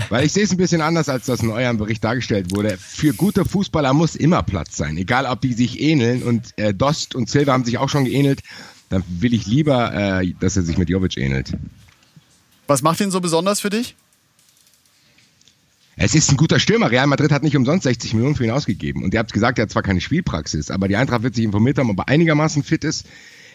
weil 0.10 0.26
ich 0.26 0.34
sehe 0.34 0.43
es 0.43 0.52
ein 0.52 0.58
bisschen 0.58 0.82
anders, 0.82 1.08
als 1.08 1.28
das 1.28 1.39
in 1.43 1.50
eurem 1.50 1.78
Bericht 1.78 2.04
dargestellt 2.04 2.54
wurde. 2.54 2.78
Für 2.78 3.13
gute 3.13 3.45
Fußballer 3.45 3.93
muss 3.93 4.17
immer 4.17 4.43
Platz 4.43 4.76
sein, 4.76 4.97
egal 4.97 5.26
ob 5.26 5.39
die 5.39 5.54
sich 5.54 5.80
ähneln 5.80 6.24
und 6.24 6.58
äh, 6.58 6.74
Dost 6.74 7.15
und 7.15 7.30
Silva 7.30 7.54
haben 7.54 7.63
sich 7.63 7.78
auch 7.78 7.88
schon 7.88 8.04
geähnelt. 8.04 8.41
Dann 8.89 9.02
will 9.08 9.34
ich 9.34 9.45
lieber, 9.45 9.93
äh, 9.93 10.34
dass 10.41 10.58
er 10.58 10.63
sich 10.63 10.78
mit 10.78 10.89
Jovic 10.89 11.15
ähnelt. 11.15 11.54
Was 12.67 12.82
macht 12.82 13.00
ihn 13.00 13.12
so 13.12 13.21
besonders 13.21 13.62
für 13.62 13.69
dich? 13.69 13.95
Es 16.03 16.15
ist 16.15 16.31
ein 16.31 16.37
guter 16.37 16.57
Stürmer. 16.57 16.89
Real 16.89 17.05
Madrid 17.05 17.31
hat 17.31 17.43
nicht 17.43 17.55
umsonst 17.55 17.83
60 17.83 18.15
Millionen 18.15 18.35
für 18.35 18.43
ihn 18.43 18.49
ausgegeben. 18.49 19.03
Und 19.03 19.13
ihr 19.13 19.19
habt 19.19 19.33
gesagt, 19.33 19.59
er 19.59 19.63
hat 19.63 19.69
zwar 19.69 19.83
keine 19.83 20.01
Spielpraxis, 20.01 20.71
aber 20.71 20.87
die 20.87 20.95
Eintracht 20.95 21.21
wird 21.21 21.35
sich 21.35 21.45
informiert 21.45 21.77
haben, 21.77 21.91
ob 21.91 21.99
er 21.99 22.07
einigermaßen 22.07 22.63
fit 22.63 22.83
ist. 22.83 23.05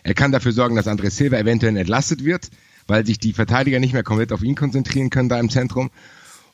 Er 0.05 0.15
kann 0.15 0.31
dafür 0.31 0.53
sorgen, 0.53 0.77
dass 0.77 0.87
André 0.87 1.11
Silva 1.11 1.39
eventuell 1.39 1.77
entlastet 1.77 2.25
wird, 2.25 2.51
weil 2.87 3.05
sich 3.05 3.19
die 3.19 3.33
Verteidiger 3.33 3.81
nicht 3.81 3.95
mehr 3.95 4.05
komplett 4.05 4.33
auf 4.33 4.45
ihn 4.45 4.55
konzentrieren 4.55 5.11
können 5.11 5.29
da 5.29 5.41
im 5.41 5.51
Zentrum. 5.51 5.91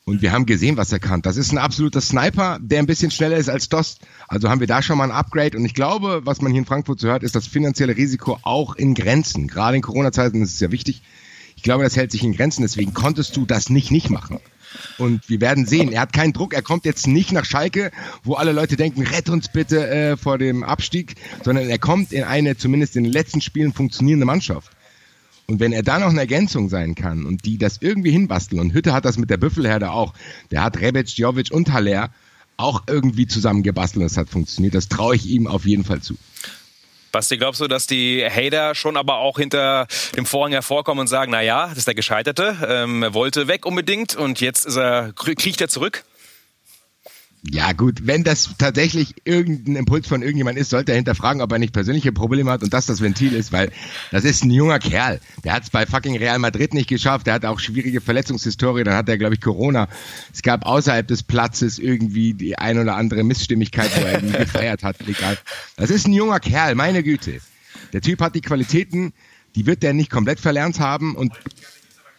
Und 0.03 0.23
wir 0.23 0.31
haben 0.31 0.47
gesehen, 0.47 0.77
was 0.77 0.91
er 0.91 0.97
kann. 0.97 1.21
Das 1.21 1.37
ist 1.37 1.51
ein 1.51 1.59
absoluter 1.59 2.01
Sniper, 2.01 2.57
der 2.59 2.79
ein 2.79 2.87
bisschen 2.87 3.11
schneller 3.11 3.37
ist 3.37 3.49
als 3.49 3.69
Dost. 3.69 3.99
Also 4.27 4.49
haben 4.49 4.61
wir 4.61 4.67
da 4.67 4.81
schon 4.81 4.97
mal 4.97 5.03
ein 5.03 5.11
Upgrade. 5.11 5.55
Und 5.55 5.63
ich 5.63 5.75
glaube, 5.75 6.21
was 6.23 6.41
man 6.41 6.51
hier 6.51 6.61
in 6.61 6.65
Frankfurt 6.65 7.01
so 7.01 7.07
hört, 7.07 7.21
ist 7.21 7.35
das 7.35 7.45
finanzielle 7.45 7.95
Risiko 7.95 8.39
auch 8.41 8.75
in 8.75 8.95
Grenzen. 8.95 9.47
Gerade 9.47 9.75
in 9.75 9.83
Corona-Zeiten 9.83 10.41
ist 10.41 10.55
es 10.55 10.59
ja 10.59 10.71
wichtig. 10.71 11.03
Ich 11.55 11.61
glaube, 11.61 11.83
das 11.83 11.95
hält 11.95 12.11
sich 12.11 12.23
in 12.23 12.33
Grenzen. 12.33 12.63
Deswegen 12.63 12.95
konntest 12.95 13.37
du 13.37 13.45
das 13.45 13.69
nicht 13.69 13.91
nicht 13.91 14.09
machen. 14.09 14.39
Und 14.97 15.29
wir 15.29 15.41
werden 15.41 15.65
sehen, 15.65 15.91
er 15.91 16.01
hat 16.01 16.13
keinen 16.13 16.33
Druck, 16.33 16.53
er 16.53 16.61
kommt 16.61 16.85
jetzt 16.85 17.07
nicht 17.07 17.31
nach 17.31 17.45
Schalke, 17.45 17.91
wo 18.23 18.35
alle 18.35 18.51
Leute 18.51 18.75
denken, 18.75 19.03
rett 19.03 19.29
uns 19.29 19.49
bitte 19.49 19.87
äh, 19.87 20.17
vor 20.17 20.37
dem 20.37 20.63
Abstieg, 20.63 21.15
sondern 21.43 21.69
er 21.69 21.79
kommt 21.79 22.11
in 22.11 22.23
eine 22.23 22.57
zumindest 22.57 22.95
in 22.95 23.03
den 23.03 23.13
letzten 23.13 23.41
Spielen 23.41 23.73
funktionierende 23.73 24.25
Mannschaft. 24.25 24.71
Und 25.45 25.59
wenn 25.59 25.73
er 25.73 25.83
da 25.83 25.99
noch 25.99 26.09
eine 26.09 26.21
Ergänzung 26.21 26.69
sein 26.69 26.95
kann 26.95 27.25
und 27.25 27.45
die 27.45 27.57
das 27.57 27.77
irgendwie 27.81 28.11
hinbasteln, 28.11 28.61
und 28.61 28.73
Hütte 28.73 28.93
hat 28.93 29.05
das 29.05 29.17
mit 29.17 29.29
der 29.29 29.37
Büffelherde 29.37 29.91
auch, 29.91 30.13
der 30.51 30.63
hat 30.63 30.79
Rebic, 30.79 31.17
Jovic 31.17 31.51
und 31.51 31.71
Haller 31.73 32.11
auch 32.55 32.83
irgendwie 32.87 33.27
zusammengebastelt 33.27 34.01
und 34.01 34.09
das 34.09 34.17
hat 34.17 34.29
funktioniert, 34.29 34.75
das 34.75 34.87
traue 34.87 35.15
ich 35.15 35.25
ihm 35.25 35.47
auf 35.47 35.65
jeden 35.65 35.83
Fall 35.83 36.01
zu. 36.01 36.15
Basti, 37.13 37.37
glaubst 37.37 37.61
du, 37.61 37.67
dass 37.67 37.85
die 37.85 38.25
Hater 38.27 38.73
schon 38.73 38.97
aber 38.97 39.17
auch 39.17 39.37
hinter 39.37 39.85
dem 40.17 40.25
Vorhang 40.25 40.51
hervorkommen 40.51 41.01
und 41.01 41.07
sagen, 41.07 41.31
na 41.31 41.41
ja, 41.41 41.67
das 41.67 41.77
ist 41.77 41.87
der 41.87 41.93
Gescheiterte, 41.93 42.57
ähm, 42.67 43.03
er 43.03 43.13
wollte 43.13 43.47
weg 43.47 43.67
unbedingt 43.67 44.15
und 44.15 44.41
jetzt 44.41 44.65
ist 44.65 44.77
er, 44.77 45.13
kriecht 45.13 45.61
er 45.61 45.69
zurück? 45.69 46.03
Ja 47.45 47.73
gut, 47.73 48.07
wenn 48.07 48.23
das 48.23 48.51
tatsächlich 48.57 49.15
irgendein 49.25 49.75
Impuls 49.75 50.07
von 50.07 50.21
irgendjemand 50.21 50.57
ist, 50.57 50.69
sollte 50.69 50.93
er 50.93 50.95
hinterfragen, 50.95 51.41
ob 51.41 51.51
er 51.51 51.59
nicht 51.59 51.73
persönliche 51.73 52.13
Probleme 52.13 52.49
hat 52.49 52.63
und 52.63 52.73
das 52.73 52.85
das 52.85 53.01
Ventil 53.01 53.33
ist, 53.33 53.51
weil 53.51 53.69
das 54.11 54.23
ist 54.23 54.45
ein 54.45 54.49
junger 54.49 54.79
Kerl. 54.79 55.19
Der 55.43 55.51
hat 55.51 55.63
es 55.63 55.69
bei 55.69 55.85
fucking 55.85 56.17
Real 56.17 56.39
Madrid 56.39 56.73
nicht 56.73 56.87
geschafft, 56.87 57.27
der 57.27 57.33
hat 57.33 57.43
auch 57.43 57.59
schwierige 57.59 57.99
Verletzungshistorie, 57.99 58.85
dann 58.85 58.95
hat 58.95 59.09
er, 59.09 59.17
glaube 59.17 59.35
ich, 59.35 59.41
Corona. 59.41 59.89
Es 60.33 60.41
gab 60.41 60.65
außerhalb 60.65 61.05
des 61.05 61.23
Platzes 61.23 61.79
irgendwie 61.79 62.33
die 62.33 62.57
ein 62.57 62.79
oder 62.79 62.95
andere 62.95 63.25
Missstimmigkeit, 63.25 63.91
wo 63.97 64.05
er 64.05 64.21
gefeiert 64.21 64.83
hat, 64.83 64.95
egal. 65.05 65.37
Das 65.75 65.89
ist 65.89 66.07
ein 66.07 66.13
junger 66.13 66.39
Kerl, 66.39 66.75
meine 66.75 67.03
Güte. 67.03 67.41
Der 67.91 67.99
Typ 67.99 68.21
hat 68.21 68.35
die 68.35 68.41
Qualitäten, 68.41 69.11
die 69.55 69.65
wird 69.65 69.83
der 69.83 69.93
nicht 69.93 70.09
komplett 70.09 70.39
verlernt 70.39 70.79
haben 70.79 71.13
und 71.15 71.33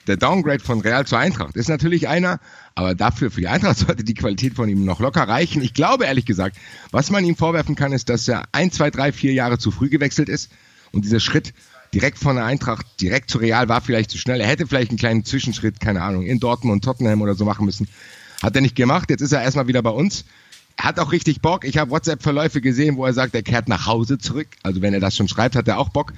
der 0.07 0.17
Downgrade 0.17 0.63
von 0.63 0.81
Real 0.81 1.07
zur 1.07 1.19
Eintracht 1.19 1.57
ist 1.57 1.69
natürlich 1.69 2.09
einer, 2.09 2.41
aber 2.75 2.95
dafür 2.95 3.31
für 3.31 3.41
die 3.41 3.49
Eintracht 3.49 3.79
sollte 3.87 4.05
die 4.05 4.15
Qualität 4.15 4.55
von 4.55 4.69
ihm 4.69 4.85
noch 4.85 5.01
locker 5.01 5.27
reichen. 5.27 5.63
Ich 5.63 5.75
glaube 5.75 6.05
ehrlich 6.05 6.27
gesagt, 6.27 6.57
was 6.91 7.11
man 7.11 7.25
ihm 7.25 7.37
vorwerfen 7.37 7.75
kann, 7.75 7.93
ist, 7.93 8.09
dass 8.09 8.29
er 8.29 8.45
ein, 8.53 8.71
zwei, 8.71 8.91
drei, 8.91 9.13
vier 9.13 9.33
Jahre 9.33 9.59
zu 9.59 9.71
früh 9.71 9.89
gewechselt 9.89 10.29
ist 10.29 10.51
und 10.93 11.05
dieser 11.05 11.21
Schritt 11.21 11.55
direkt 11.95 12.19
von 12.19 12.37
der 12.37 12.45
Eintracht 12.45 12.87
direkt 13.01 13.31
zu 13.31 13.39
Real 13.39 13.69
war 13.69 13.81
vielleicht 13.81 14.11
zu 14.11 14.19
schnell. 14.19 14.41
Er 14.41 14.49
hätte 14.49 14.67
vielleicht 14.67 14.91
einen 14.91 14.99
kleinen 14.99 15.25
Zwischenschritt, 15.25 15.81
keine 15.81 16.03
Ahnung, 16.03 16.25
in 16.25 16.41
Dortmund 16.41 16.75
und 16.75 16.85
Tottenham 16.85 17.23
oder 17.23 17.35
so 17.35 17.45
machen 17.45 17.65
müssen. 17.65 17.89
Hat 18.43 18.57
er 18.57 18.63
nicht 18.63 18.75
gemacht. 18.75 19.11
Jetzt 19.11 19.21
ist 19.21 19.33
er 19.33 19.43
erstmal 19.43 19.69
wieder 19.69 19.83
bei 19.83 19.91
uns. 19.91 20.25
Er 20.77 20.87
hat 20.87 20.99
auch 20.99 21.13
richtig 21.13 21.41
Bock. 21.41 21.65
Ich 21.65 21.79
habe 21.79 21.93
WhatsApp-Verläufe 21.93 22.61
gesehen, 22.61 22.97
wo 22.97 23.07
er 23.07 23.13
sagt, 23.13 23.35
er 23.35 23.43
kehrt 23.43 23.69
nach 23.69 23.87
Hause 23.87 24.19
zurück. 24.19 24.49
Also 24.65 24.83
wenn 24.83 24.93
er 24.93 25.01
das 25.01 25.17
schon 25.17 25.29
schreibt, 25.29 25.55
hat 25.55 25.69
er 25.69 25.79
auch 25.79 25.91
Bock. 25.91 26.13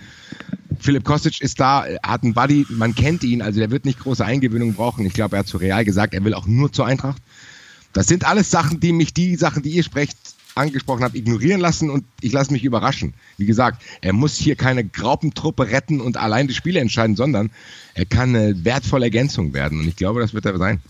Philipp 0.81 1.05
Kostic 1.05 1.41
ist 1.41 1.61
da, 1.61 1.85
hat 2.03 2.23
einen 2.23 2.35
Buddy, 2.35 2.67
man 2.71 2.95
kennt 2.95 3.25
ihn, 3.25 3.43
also 3.43 3.61
der 3.61 3.71
wird 3.71 3.85
nicht 3.85 3.99
große 4.01 4.25
Eingewöhnung 4.25 4.75
brauchen. 4.75 5.05
Ich 5.07 5.13
glaube, 5.13 5.37
er 5.37 5.41
hat 5.41 5.49
zu 5.49 5.57
Real 5.57 5.85
gesagt, 5.85 6.15
er 6.15 6.25
will 6.25 6.35
auch 6.35 6.47
nur 6.47 6.73
zur 6.73 6.87
Eintracht. 6.87 7.23
Das 7.93 8.07
sind 8.07 8.27
alles 8.27 8.51
Sachen, 8.51 8.81
die 8.81 8.93
mich 8.93 9.15
die 9.15 9.37
Sachen, 9.37 9.63
die 9.63 9.71
ihr 9.71 9.83
sprecht, 9.83 10.17
angesprochen 10.57 11.05
habt, 11.05 11.15
ignorieren 11.15 11.61
lassen 11.61 11.91
und 11.91 12.05
ich 12.21 12.33
lasse 12.33 12.53
mich 12.53 12.65
überraschen. 12.65 13.15
Wie 13.37 13.47
gesagt, 13.47 13.83
er 14.01 14.13
muss 14.13 14.37
hier 14.37 14.57
keine 14.57 14.85
Graupentruppe 14.85 15.71
retten 15.71 16.01
und 16.01 16.17
allein 16.17 16.49
die 16.49 16.55
Spiele 16.55 16.81
entscheiden, 16.81 17.17
sondern 17.17 17.51
er 17.95 18.07
kann 18.07 18.35
eine 18.35 18.65
wertvolle 18.65 19.07
Ergänzung 19.07 19.53
werden 19.53 19.81
und 19.81 19.89
ich 19.89 19.97
glaube, 19.97 20.21
das 20.21 20.35
wird 20.35 20.47
er 20.47 20.59
sein. 20.59 20.81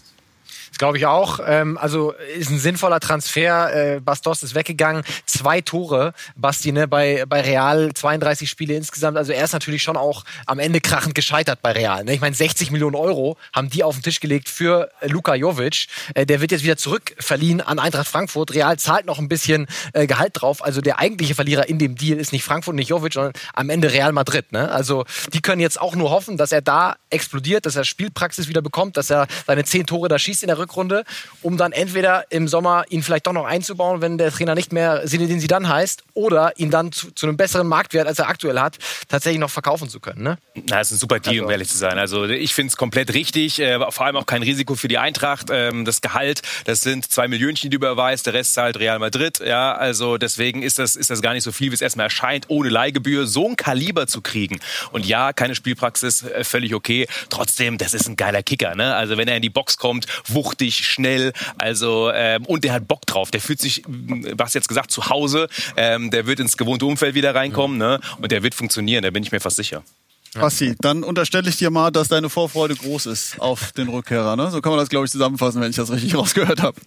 Das 0.70 0.78
glaube 0.78 0.98
ich 0.98 1.06
auch. 1.06 1.40
Ähm, 1.46 1.78
also 1.78 2.12
ist 2.12 2.50
ein 2.50 2.58
sinnvoller 2.58 3.00
Transfer. 3.00 3.96
Äh, 3.96 4.00
Bastos 4.00 4.42
ist 4.42 4.54
weggegangen. 4.54 5.02
Zwei 5.26 5.60
Tore, 5.60 6.12
Basti, 6.36 6.72
ne, 6.72 6.88
bei, 6.88 7.24
bei 7.28 7.40
Real, 7.40 7.90
32 7.94 8.48
Spiele 8.48 8.74
insgesamt. 8.74 9.16
Also 9.16 9.32
er 9.32 9.44
ist 9.44 9.52
natürlich 9.52 9.82
schon 9.82 9.96
auch 9.96 10.24
am 10.46 10.58
Ende 10.58 10.80
krachend 10.80 11.14
gescheitert 11.14 11.60
bei 11.62 11.72
Real. 11.72 12.04
Ne? 12.04 12.14
Ich 12.14 12.20
meine, 12.20 12.34
60 12.34 12.70
Millionen 12.70 12.96
Euro 12.96 13.36
haben 13.54 13.70
die 13.70 13.82
auf 13.82 13.96
den 13.96 14.02
Tisch 14.02 14.20
gelegt 14.20 14.48
für 14.48 14.90
Luka 15.02 15.34
Jovic. 15.34 15.86
Äh, 16.14 16.26
der 16.26 16.40
wird 16.40 16.52
jetzt 16.52 16.64
wieder 16.64 16.76
zurückverliehen 16.76 17.60
an 17.60 17.78
Eintracht 17.78 18.08
Frankfurt. 18.08 18.54
Real 18.54 18.78
zahlt 18.78 19.06
noch 19.06 19.18
ein 19.18 19.28
bisschen 19.28 19.66
äh, 19.92 20.06
Gehalt 20.06 20.32
drauf. 20.34 20.64
Also 20.64 20.80
der 20.80 20.98
eigentliche 20.98 21.34
Verlierer 21.34 21.68
in 21.68 21.78
dem 21.78 21.94
Deal 21.96 22.18
ist 22.18 22.32
nicht 22.32 22.44
Frankfurt, 22.44 22.74
nicht 22.74 22.88
Jovic, 22.88 23.14
sondern 23.14 23.32
am 23.54 23.70
Ende 23.70 23.92
Real 23.92 24.12
Madrid. 24.12 24.52
Ne? 24.52 24.70
Also 24.70 25.04
die 25.32 25.40
können 25.40 25.60
jetzt 25.60 25.80
auch 25.80 25.94
nur 25.94 26.10
hoffen, 26.10 26.36
dass 26.36 26.52
er 26.52 26.62
da 26.62 26.96
explodiert, 27.10 27.66
dass 27.66 27.76
er 27.76 27.84
Spielpraxis 27.84 28.48
wieder 28.48 28.62
bekommt, 28.62 28.96
dass 28.96 29.10
er 29.10 29.26
seine 29.46 29.64
zehn 29.64 29.86
Tore 29.86 30.08
da 30.08 30.18
schießt 30.18 30.42
in 30.46 30.48
der 30.48 30.58
Rückrunde, 30.58 31.04
um 31.42 31.56
dann 31.56 31.72
entweder 31.72 32.24
im 32.30 32.48
Sommer 32.48 32.84
ihn 32.88 33.02
vielleicht 33.02 33.26
doch 33.26 33.32
noch 33.32 33.46
einzubauen, 33.46 34.00
wenn 34.00 34.18
der 34.18 34.32
Trainer 34.32 34.54
nicht 34.54 34.72
mehr 34.72 35.04
Zinedine 35.06 35.40
Zidane 35.40 35.68
heißt, 35.68 36.04
oder 36.14 36.58
ihn 36.58 36.70
dann 36.70 36.92
zu, 36.92 37.10
zu 37.10 37.26
einem 37.26 37.36
besseren 37.36 37.66
Marktwert, 37.66 38.06
als 38.06 38.18
er 38.18 38.28
aktuell 38.28 38.58
hat, 38.58 38.78
tatsächlich 39.08 39.40
noch 39.40 39.50
verkaufen 39.50 39.88
zu 39.88 40.00
können. 40.00 40.22
Ne? 40.22 40.38
Na, 40.54 40.78
das 40.78 40.88
ist 40.88 40.96
ein 40.96 41.00
super 41.00 41.20
Deal, 41.20 41.34
also, 41.34 41.44
um 41.44 41.50
ehrlich 41.50 41.68
zu 41.68 41.78
sein. 41.78 41.98
Also 41.98 42.24
ich 42.24 42.54
finde 42.54 42.70
es 42.70 42.76
komplett 42.76 43.12
richtig, 43.12 43.58
äh, 43.60 43.78
vor 43.90 44.06
allem 44.06 44.16
auch 44.16 44.26
kein 44.26 44.42
Risiko 44.42 44.74
für 44.74 44.88
die 44.88 44.98
Eintracht. 44.98 45.48
Ähm, 45.50 45.84
das 45.84 46.00
Gehalt, 46.00 46.42
das 46.64 46.82
sind 46.82 47.10
zwei 47.10 47.28
Millionchen, 47.28 47.70
die 47.70 47.70
du 47.70 47.76
überweist, 47.76 48.26
der 48.26 48.34
Rest 48.34 48.54
zahlt 48.54 48.78
Real 48.78 48.98
Madrid. 48.98 49.40
Ja, 49.40 49.74
also 49.74 50.16
deswegen 50.16 50.62
ist 50.62 50.78
das, 50.78 50.96
ist 50.96 51.10
das 51.10 51.22
gar 51.22 51.34
nicht 51.34 51.44
so 51.44 51.52
viel, 51.52 51.70
wie 51.70 51.74
es 51.74 51.80
erstmal 51.80 52.04
erscheint, 52.04 52.46
ohne 52.48 52.68
Leihgebühr 52.68 53.26
so 53.26 53.48
ein 53.48 53.56
Kaliber 53.56 54.06
zu 54.06 54.22
kriegen. 54.22 54.60
Und 54.92 55.06
ja, 55.06 55.32
keine 55.32 55.54
Spielpraxis, 55.54 56.22
äh, 56.22 56.44
völlig 56.44 56.74
okay. 56.74 57.06
Trotzdem, 57.30 57.78
das 57.78 57.94
ist 57.94 58.08
ein 58.08 58.16
geiler 58.16 58.42
Kicker. 58.42 58.74
Ne? 58.74 58.94
Also 58.94 59.16
wenn 59.16 59.28
er 59.28 59.36
in 59.36 59.42
die 59.42 59.50
Box 59.50 59.76
kommt, 59.76 60.06
wuchtig, 60.28 60.86
schnell, 60.86 61.32
also 61.58 62.10
ähm, 62.12 62.44
und 62.46 62.64
der 62.64 62.72
hat 62.72 62.88
Bock 62.88 63.06
drauf. 63.06 63.30
Der 63.30 63.40
fühlt 63.40 63.60
sich, 63.60 63.82
was 63.86 64.54
jetzt 64.54 64.68
gesagt, 64.68 64.90
zu 64.90 65.08
Hause. 65.08 65.48
Ähm, 65.76 66.10
der 66.10 66.26
wird 66.26 66.40
ins 66.40 66.56
gewohnte 66.56 66.86
Umfeld 66.86 67.14
wieder 67.14 67.34
reinkommen, 67.34 67.78
ne? 67.78 68.00
Und 68.20 68.32
der 68.32 68.42
wird 68.42 68.54
funktionieren. 68.54 69.02
Da 69.02 69.10
bin 69.10 69.22
ich 69.22 69.32
mir 69.32 69.40
fast 69.40 69.56
sicher. 69.56 69.82
Basti, 70.34 70.74
dann 70.80 71.02
unterstelle 71.02 71.48
ich 71.48 71.56
dir 71.56 71.70
mal, 71.70 71.90
dass 71.90 72.08
deine 72.08 72.28
Vorfreude 72.28 72.74
groß 72.74 73.06
ist 73.06 73.40
auf 73.40 73.72
den 73.72 73.88
Rückkehrer. 73.88 74.36
Ne? 74.36 74.50
So 74.50 74.60
kann 74.60 74.70
man 74.70 74.80
das, 74.80 74.88
glaube 74.88 75.06
ich, 75.06 75.12
zusammenfassen, 75.12 75.60
wenn 75.60 75.70
ich 75.70 75.76
das 75.76 75.90
richtig 75.90 76.14
rausgehört 76.18 76.62
habe. 76.62 76.78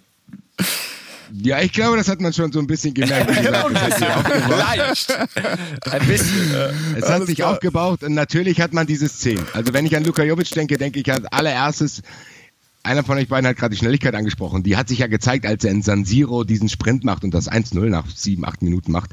Ja, 1.31 1.61
ich 1.61 1.71
glaube, 1.71 1.97
das 1.97 2.07
hat 2.07 2.21
man 2.21 2.33
schon 2.33 2.51
so 2.51 2.59
ein 2.59 2.67
bisschen 2.67 2.93
gemerkt. 2.93 3.29
Leicht. 3.45 5.15
Ein 5.91 6.07
bisschen. 6.07 6.55
Es 6.95 7.07
hat 7.07 7.25
sich 7.27 7.35
klar. 7.37 7.53
aufgebaut 7.53 8.03
und 8.03 8.15
natürlich 8.15 8.59
hat 8.59 8.73
man 8.73 8.87
diese 8.87 9.07
Szene. 9.07 9.45
Also 9.53 9.73
wenn 9.73 9.85
ich 9.85 9.95
an 9.95 10.03
Luka 10.03 10.23
Jovic 10.23 10.49
denke, 10.49 10.77
denke 10.77 10.99
ich 10.99 11.11
als 11.11 11.25
allererstes, 11.25 12.01
einer 12.83 13.03
von 13.03 13.17
euch 13.17 13.27
beiden 13.27 13.47
hat 13.47 13.57
gerade 13.57 13.71
die 13.73 13.77
Schnelligkeit 13.77 14.15
angesprochen. 14.15 14.63
Die 14.63 14.77
hat 14.77 14.87
sich 14.87 14.99
ja 14.99 15.07
gezeigt, 15.07 15.45
als 15.45 15.63
er 15.63 15.71
in 15.71 15.81
San 15.81 16.05
Siro 16.05 16.43
diesen 16.43 16.69
Sprint 16.69 17.03
macht 17.03 17.23
und 17.23 17.33
das 17.33 17.51
1-0 17.51 17.79
nach 17.89 18.05
sieben, 18.09 18.45
acht 18.45 18.61
Minuten 18.61 18.91
macht. 18.91 19.11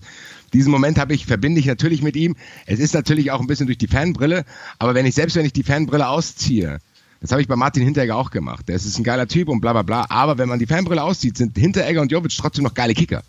Diesen 0.53 0.71
Moment 0.71 0.99
habe 0.99 1.15
ich, 1.15 1.27
verbinde 1.27 1.61
ich 1.61 1.67
natürlich 1.67 2.03
mit 2.03 2.17
ihm. 2.17 2.37
Es 2.67 2.79
ist 2.79 2.95
natürlich 2.95 3.31
auch 3.33 3.41
ein 3.41 3.47
bisschen 3.47 3.67
durch 3.67 3.79
die 3.79 3.89
Fanbrille, 3.89 4.45
aber 4.79 4.95
wenn 4.95 5.07
ich, 5.07 5.15
selbst 5.15 5.37
wenn 5.37 5.45
ich 5.45 5.53
die 5.53 5.65
Fanbrille 5.65 6.09
ausziehe, 6.09 6.79
das 7.21 7.33
habe 7.33 7.43
ich 7.43 7.49
bei 7.49 7.57
Martin 7.57 7.83
Hinteregger 7.83 8.17
auch 8.17 8.31
gemacht. 8.31 8.69
Der 8.69 8.77
ist 8.77 8.99
ein 8.99 9.05
geiler 9.05 9.27
Typ 9.27 9.49
und 9.49 9.61
bla 9.61 9.73
bla 9.73 9.83
bla. 9.83 10.07
Aber 10.11 10.39
wenn 10.39 10.49
man 10.49 10.59
die 10.59 10.67
Fanbrille 10.67 11.03
auszieht, 11.03 11.37
sind 11.37 11.57
Hinteregger 11.59 12.03
und 12.03 12.13
Jovic 12.13 12.37
trotzdem 12.37 12.65
noch 12.65 12.75
geile 12.75 12.95
Kicker. 12.95 13.23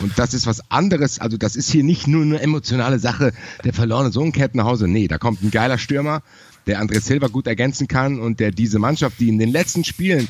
Und 0.00 0.18
das 0.18 0.34
ist 0.34 0.46
was 0.46 0.70
anderes. 0.70 1.18
Also 1.18 1.36
das 1.36 1.56
ist 1.56 1.70
hier 1.70 1.84
nicht 1.84 2.06
nur 2.06 2.22
eine 2.22 2.40
emotionale 2.40 2.98
Sache, 2.98 3.32
der 3.64 3.72
verlorene 3.72 4.10
Sohn 4.10 4.32
kehrt 4.32 4.54
nach 4.54 4.64
Hause. 4.64 4.88
Nee, 4.88 5.08
da 5.08 5.18
kommt 5.18 5.42
ein 5.42 5.50
geiler 5.50 5.78
Stürmer, 5.78 6.22
der 6.68 6.80
André 6.80 7.00
Silva 7.00 7.26
gut 7.26 7.46
ergänzen 7.46 7.88
kann 7.88 8.20
und 8.20 8.38
der 8.40 8.50
diese 8.50 8.78
Mannschaft, 8.78 9.18
die 9.18 9.28
in 9.28 9.38
den 9.38 9.50
letzten 9.50 9.84
Spielen 9.84 10.28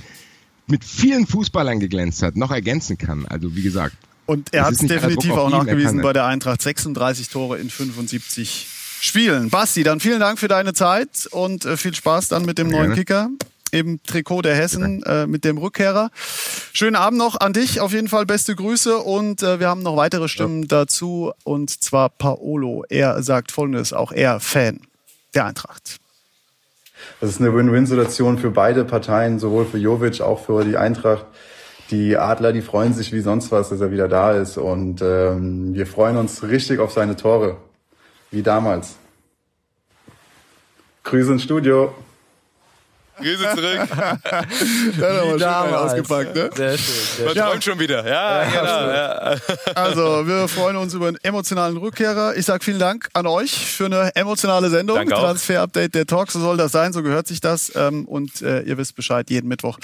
mit 0.67 0.85
vielen 0.85 1.27
Fußballern 1.27 1.81
geglänzt 1.81 2.23
hat, 2.23 2.37
noch 2.37 2.51
ergänzen 2.51 2.97
kann. 2.97 3.27
Also 3.27 3.55
wie 3.57 3.63
gesagt. 3.63 3.97
Und 4.27 4.53
er 4.53 4.67
hat 4.67 4.75
es 4.75 4.79
definitiv 4.79 5.33
auch 5.33 5.51
nachgewiesen 5.51 6.03
bei 6.03 6.13
der 6.13 6.27
Eintracht. 6.27 6.61
36 6.63 7.29
Tore 7.31 7.59
in 7.59 7.71
75 7.71 8.67
Spielen. 9.01 9.49
Basti, 9.49 9.83
dann 9.85 10.01
vielen 10.01 10.21
Dank 10.21 10.39
für 10.39 10.49
deine 10.49 10.75
Zeit 10.75 11.27
und 11.31 11.65
äh, 11.65 11.77
viel 11.77 11.95
Spaß 11.95 12.29
dann 12.29 12.45
mit 12.45 12.59
dem 12.59 12.69
neuen 12.69 12.95
Kicker 12.95 13.31
im 13.71 14.03
Trikot 14.03 14.43
der 14.43 14.57
Hessen 14.57 15.03
äh, 15.05 15.27
mit 15.27 15.45
dem 15.45 15.59
Rückkehrer. 15.59 16.11
Schönen 16.73 16.97
Abend 16.97 17.19
noch 17.19 17.39
an 17.41 17.53
dich, 17.53 17.81
auf 17.81 17.93
jeden 17.93 18.09
Fall 18.09 18.27
beste 18.27 18.55
Grüße 18.57 18.99
und 18.99 19.43
äh, 19.43 19.61
wir 19.61 19.69
haben 19.69 19.83
noch 19.83 19.97
weitere 19.97 20.29
Stimmen 20.29 20.63
ja. 20.63 20.69
dazu 20.69 21.33
und 21.45 21.71
zwar 21.83 22.09
Paolo. 22.09 22.85
Er 22.89 23.23
sagt 23.23 23.53
folgendes, 23.53 23.93
auch 23.93 24.13
er 24.13 24.41
Fan 24.41 24.81
der 25.35 25.47
Eintracht. 25.47 25.99
Das 27.21 27.31
ist 27.31 27.41
eine 27.41 27.55
Win-Win-Situation 27.55 28.39
für 28.39 28.51
beide 28.51 28.85
Parteien, 28.85 29.39
sowohl 29.39 29.65
für 29.65 29.79
Jovic, 29.79 30.21
auch 30.21 30.45
für 30.45 30.65
die 30.65 30.77
Eintracht. 30.77 31.27
Die 31.91 32.17
Adler, 32.17 32.53
die 32.53 32.61
freuen 32.61 32.93
sich 32.93 33.13
wie 33.13 33.21
sonst 33.21 33.51
was, 33.51 33.71
dass 33.71 33.81
er 33.81 33.91
wieder 33.91 34.09
da 34.09 34.33
ist. 34.33 34.59
Und 34.59 35.01
ähm, 35.03 35.75
wir 35.75 35.87
freuen 35.87 36.17
uns 36.17 36.43
richtig 36.43 36.81
auf 36.81 36.93
seine 36.93 37.17
Tore, 37.17 37.57
wie 38.31 38.43
damals. 38.43 38.97
Grüße 41.05 41.33
ins 41.33 41.43
Studio. 41.43 41.95
Grüße 43.19 43.45
zurück. 43.55 43.89
Dann 44.99 45.17
haben 45.17 45.31
wir 45.31 45.39
schon 45.39 45.75
ausgepackt, 45.75 46.35
ne? 46.35 46.51
Sehr 46.55 46.79
schön. 46.79 46.95
Sehr 47.17 47.27
Man 47.27 47.35
träumt 47.35 47.65
schon 47.65 47.79
wieder. 47.79 48.07
Ja, 48.07 48.43
ja 48.43 48.49
genau. 48.49 48.91
Ja. 48.91 49.37
Also, 49.75 50.27
wir 50.27 50.49
freuen 50.49 50.77
uns 50.77 50.95
über 50.95 51.09
einen 51.09 51.19
emotionalen 51.23 51.77
Rückkehrer. 51.77 52.37
Ich 52.37 52.47
sage 52.47 52.65
vielen 52.65 52.79
Dank 52.79 53.09
an 53.13 53.27
euch 53.27 53.53
für 53.53 53.87
eine 53.87 54.15
emotionale 54.15 54.71
Sendung. 54.71 54.97
Danke 54.97 55.15
Transfer-Update 55.15 55.95
der 55.95 56.07
Talk, 56.07 56.31
so 56.31 56.41
soll 56.41 56.57
das 56.57 56.73
sein, 56.73 56.93
so 56.93 57.03
gehört 57.03 57.27
sich 57.27 57.41
das. 57.41 57.73
Ähm, 57.75 58.05
und 58.05 58.43
äh, 58.43 58.63
ihr 58.63 58.79
wisst 58.79 58.97
Bescheid, 58.97 59.31
jeden 59.31 59.49
Mittwoch. 59.49 59.79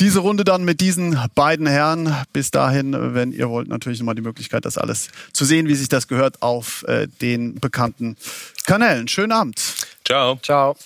Diese 0.00 0.20
Runde 0.20 0.44
dann 0.44 0.64
mit 0.64 0.80
diesen 0.80 1.18
beiden 1.34 1.66
Herren. 1.66 2.14
Bis 2.32 2.50
dahin, 2.50 3.14
wenn 3.14 3.32
ihr 3.32 3.48
wollt, 3.48 3.68
natürlich 3.68 3.98
nochmal 4.00 4.14
die 4.14 4.22
Möglichkeit, 4.22 4.64
das 4.64 4.78
alles 4.78 5.08
zu 5.32 5.44
sehen, 5.44 5.68
wie 5.68 5.74
sich 5.74 5.88
das 5.88 6.08
gehört, 6.08 6.42
auf 6.42 6.84
äh, 6.88 7.08
den 7.20 7.56
bekannten 7.60 8.16
Kanälen. 8.66 9.08
Schönen 9.08 9.32
Abend. 9.32 9.60
Ciao. 10.04 10.38
Ciao. 10.42 10.76